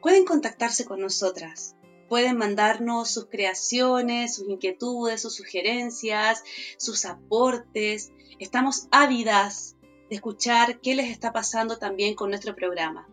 Pueden 0.00 0.24
contactarse 0.24 0.84
con 0.84 1.00
nosotras, 1.00 1.74
pueden 2.08 2.36
mandarnos 2.36 3.10
sus 3.10 3.26
creaciones, 3.26 4.36
sus 4.36 4.48
inquietudes, 4.48 5.20
sus 5.20 5.34
sugerencias, 5.34 6.44
sus 6.76 7.04
aportes. 7.04 8.12
Estamos 8.38 8.86
ávidas 8.92 9.74
de 10.08 10.16
escuchar 10.16 10.80
qué 10.80 10.94
les 10.94 11.10
está 11.10 11.32
pasando 11.32 11.78
también 11.78 12.14
con 12.14 12.30
nuestro 12.30 12.54
programa. 12.54 13.08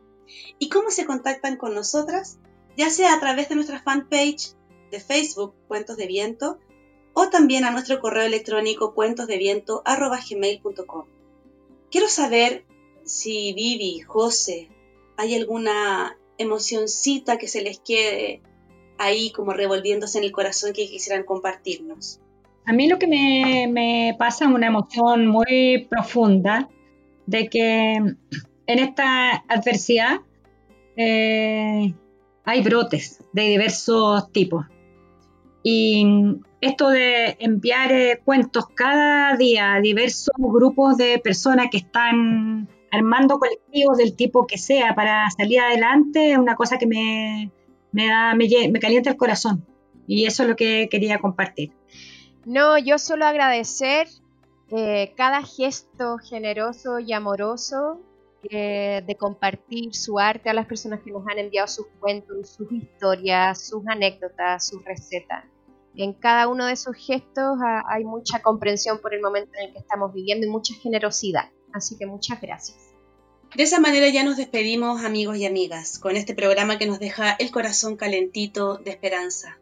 ¿Y 0.60 0.70
cómo 0.70 0.92
se 0.92 1.06
contactan 1.06 1.58
con 1.58 1.74
nosotras? 1.74 2.38
Ya 2.76 2.92
sea 2.92 3.14
a 3.14 3.20
través 3.20 3.50
de 3.50 3.56
nuestra 3.56 3.82
fanpage 3.82 4.54
de 4.92 5.00
Facebook, 5.00 5.56
Cuentos 5.68 5.98
de 5.98 6.06
Viento, 6.06 6.60
o 7.20 7.30
también 7.30 7.66
a 7.66 7.72
nuestro 7.72 8.00
correo 8.00 8.28
electrónico 8.28 8.94
cuentosdeviento.gmail.com. 8.94 11.06
Quiero 11.90 12.10
saber 12.10 12.64
si 13.06 13.54
Vivi, 13.54 14.02
José, 14.02 14.70
hay 15.18 15.34
alguna 15.34 16.16
emocioncita 16.38 17.40
que 17.40 17.48
se 17.48 17.64
les 17.64 17.80
quede 17.80 18.44
ahí 19.00 19.32
como 19.32 19.54
revolviéndose 19.54 20.20
en 20.20 20.26
el 20.26 20.32
corazón 20.32 20.74
que 20.74 20.88
quisieran 20.88 21.24
compartirnos. 21.24 22.20
A 22.66 22.74
mí 22.74 22.88
lo 22.88 23.00
que 23.00 23.08
me, 23.08 24.16
pasa 24.20 24.46
es 24.46 24.52
una 24.52 24.68
emoción 24.68 25.26
muy 25.26 25.88
profunda 25.90 26.70
de 27.26 27.50
que 27.50 27.96
en 27.96 28.20
esta 28.68 29.44
adversidad 29.48 30.20
eh, 30.96 31.96
hay 32.44 32.62
brotes 32.62 33.24
de 33.34 33.42
diversos 33.42 34.32
tipos. 34.32 34.68
Y 35.64 36.06
esto 36.62 36.90
de 36.90 37.38
enviar 37.40 37.92
eh, 37.92 38.22
cuentos 38.24 38.68
cada 38.74 39.36
día 39.36 39.76
a 39.76 39.82
diversos 39.82 40.34
grupos 40.38 40.98
de 40.98 41.20
personas 41.20 41.68
que 41.72 41.78
están 41.78 42.68
armando 42.92 43.38
colectivos 43.38 43.98
del 43.98 44.16
tipo 44.16 44.48
que 44.48 44.58
sea 44.58 44.96
para 44.96 45.30
salir 45.32 45.60
adelante 45.60 46.32
es 46.32 46.38
una 46.38 46.56
cosa 46.56 46.78
que 46.78 46.88
me, 46.88 47.52
da, 47.92 48.34
me, 48.34 48.80
calienta 48.80 49.10
el 49.10 49.18
corazón. 49.18 49.66
Y 50.08 50.26
eso 50.26 50.44
es 50.44 50.50
lo 50.50 50.56
que 50.56 50.88
quería 50.90 51.20
compartir. 51.20 51.72
No, 52.46 52.78
yo 52.78 52.98
solo 52.98 53.26
agradecer 53.26 54.08
eh, 54.72 55.14
cada 55.18 55.44
gesto 55.44 56.18
generoso 56.18 57.00
y 57.00 57.12
amoroso 57.12 58.00
eh, 58.50 59.04
de 59.06 59.16
compartir 59.16 59.96
su 59.96 60.20
arte 60.20 60.50
a 60.50 60.54
las 60.54 60.66
personas 60.66 61.02
que 61.02 61.12
nos 61.12 61.28
han 61.28 61.40
enviado 61.40 61.68
sus 61.68 61.88
cuentos, 62.00 62.50
sus 62.50 62.72
historias, 62.72 63.68
sus 63.68 63.88
anécdotas, 63.88 64.68
sus 64.68 64.84
recetas 64.84 65.46
en 65.98 66.14
cada 66.14 66.48
uno 66.48 66.66
de 66.68 66.74
esos 66.74 66.96
gestos 66.96 67.58
hay 67.90 68.04
mucha 68.04 68.42
comprensión 68.42 69.00
por 69.00 69.14
el 69.14 69.22
momento 69.22 69.52
en 69.58 69.68
el 69.68 69.74
que 69.74 69.80
estamos 69.80 70.14
viviendo 70.14 70.46
y 70.46 70.50
mucha 70.50 70.74
generosidad. 70.76 71.50
Así 71.74 71.98
que 71.98 72.06
muchas 72.06 72.40
gracias. 72.40 72.78
De 73.56 73.64
esa 73.64 73.80
manera 73.80 74.08
ya 74.10 74.24
nos 74.24 74.38
despedimos 74.38 75.04
amigos 75.04 75.38
y 75.38 75.46
amigas 75.46 76.00
con 76.00 76.16
este 76.16 76.36
programa 76.36 76.78
que 76.78 76.86
nos 76.86 77.00
deja 77.00 77.32
el 77.40 77.52
corazón 77.52 77.96
calentito 77.96 78.78
de 78.78 78.92
esperanza. 78.92 79.58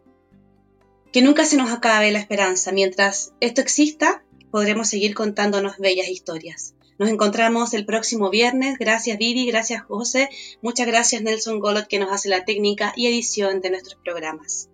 Que 1.13 1.21
nunca 1.21 1.45
se 1.45 1.55
nos 1.55 1.71
acabe 1.71 2.11
la 2.11 2.19
esperanza. 2.19 2.71
Mientras 2.71 3.33
esto 3.39 3.61
exista, 3.61 4.23
podremos 4.55 4.87
seguir 4.87 5.13
contándonos 5.13 5.79
bellas 5.79 6.07
historias. 6.07 6.75
Nos 6.97 7.09
encontramos 7.09 7.73
el 7.73 7.85
próximo 7.85 8.29
viernes. 8.29 8.77
Gracias 8.79 9.17
Vivi, 9.17 9.45
gracias 9.47 9.83
José, 9.83 10.29
muchas 10.61 10.87
gracias 10.87 11.21
Nelson 11.21 11.59
Golot 11.59 11.87
que 11.87 11.99
nos 11.99 12.09
hace 12.09 12.29
la 12.29 12.45
técnica 12.45 12.93
y 12.95 13.07
edición 13.07 13.59
de 13.59 13.71
nuestros 13.71 13.99
programas. 14.01 14.69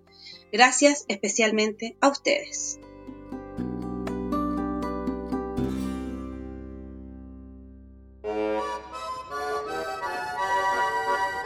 Gracias 0.51 1.05
especialmente 1.07 1.97
a 1.99 2.09
ustedes. 2.09 2.79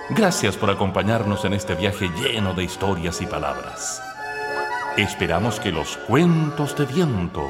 Gracias 0.09 0.57
por 0.57 0.71
acompañarnos 0.71 1.45
en 1.45 1.53
este 1.53 1.75
viaje 1.75 2.09
lleno 2.21 2.53
de 2.53 2.65
historias 2.65 3.21
y 3.21 3.27
palabras. 3.27 4.01
Esperamos 4.97 5.61
que 5.61 5.71
los 5.71 5.95
cuentos 5.95 6.75
de 6.75 6.85
viento 6.85 7.49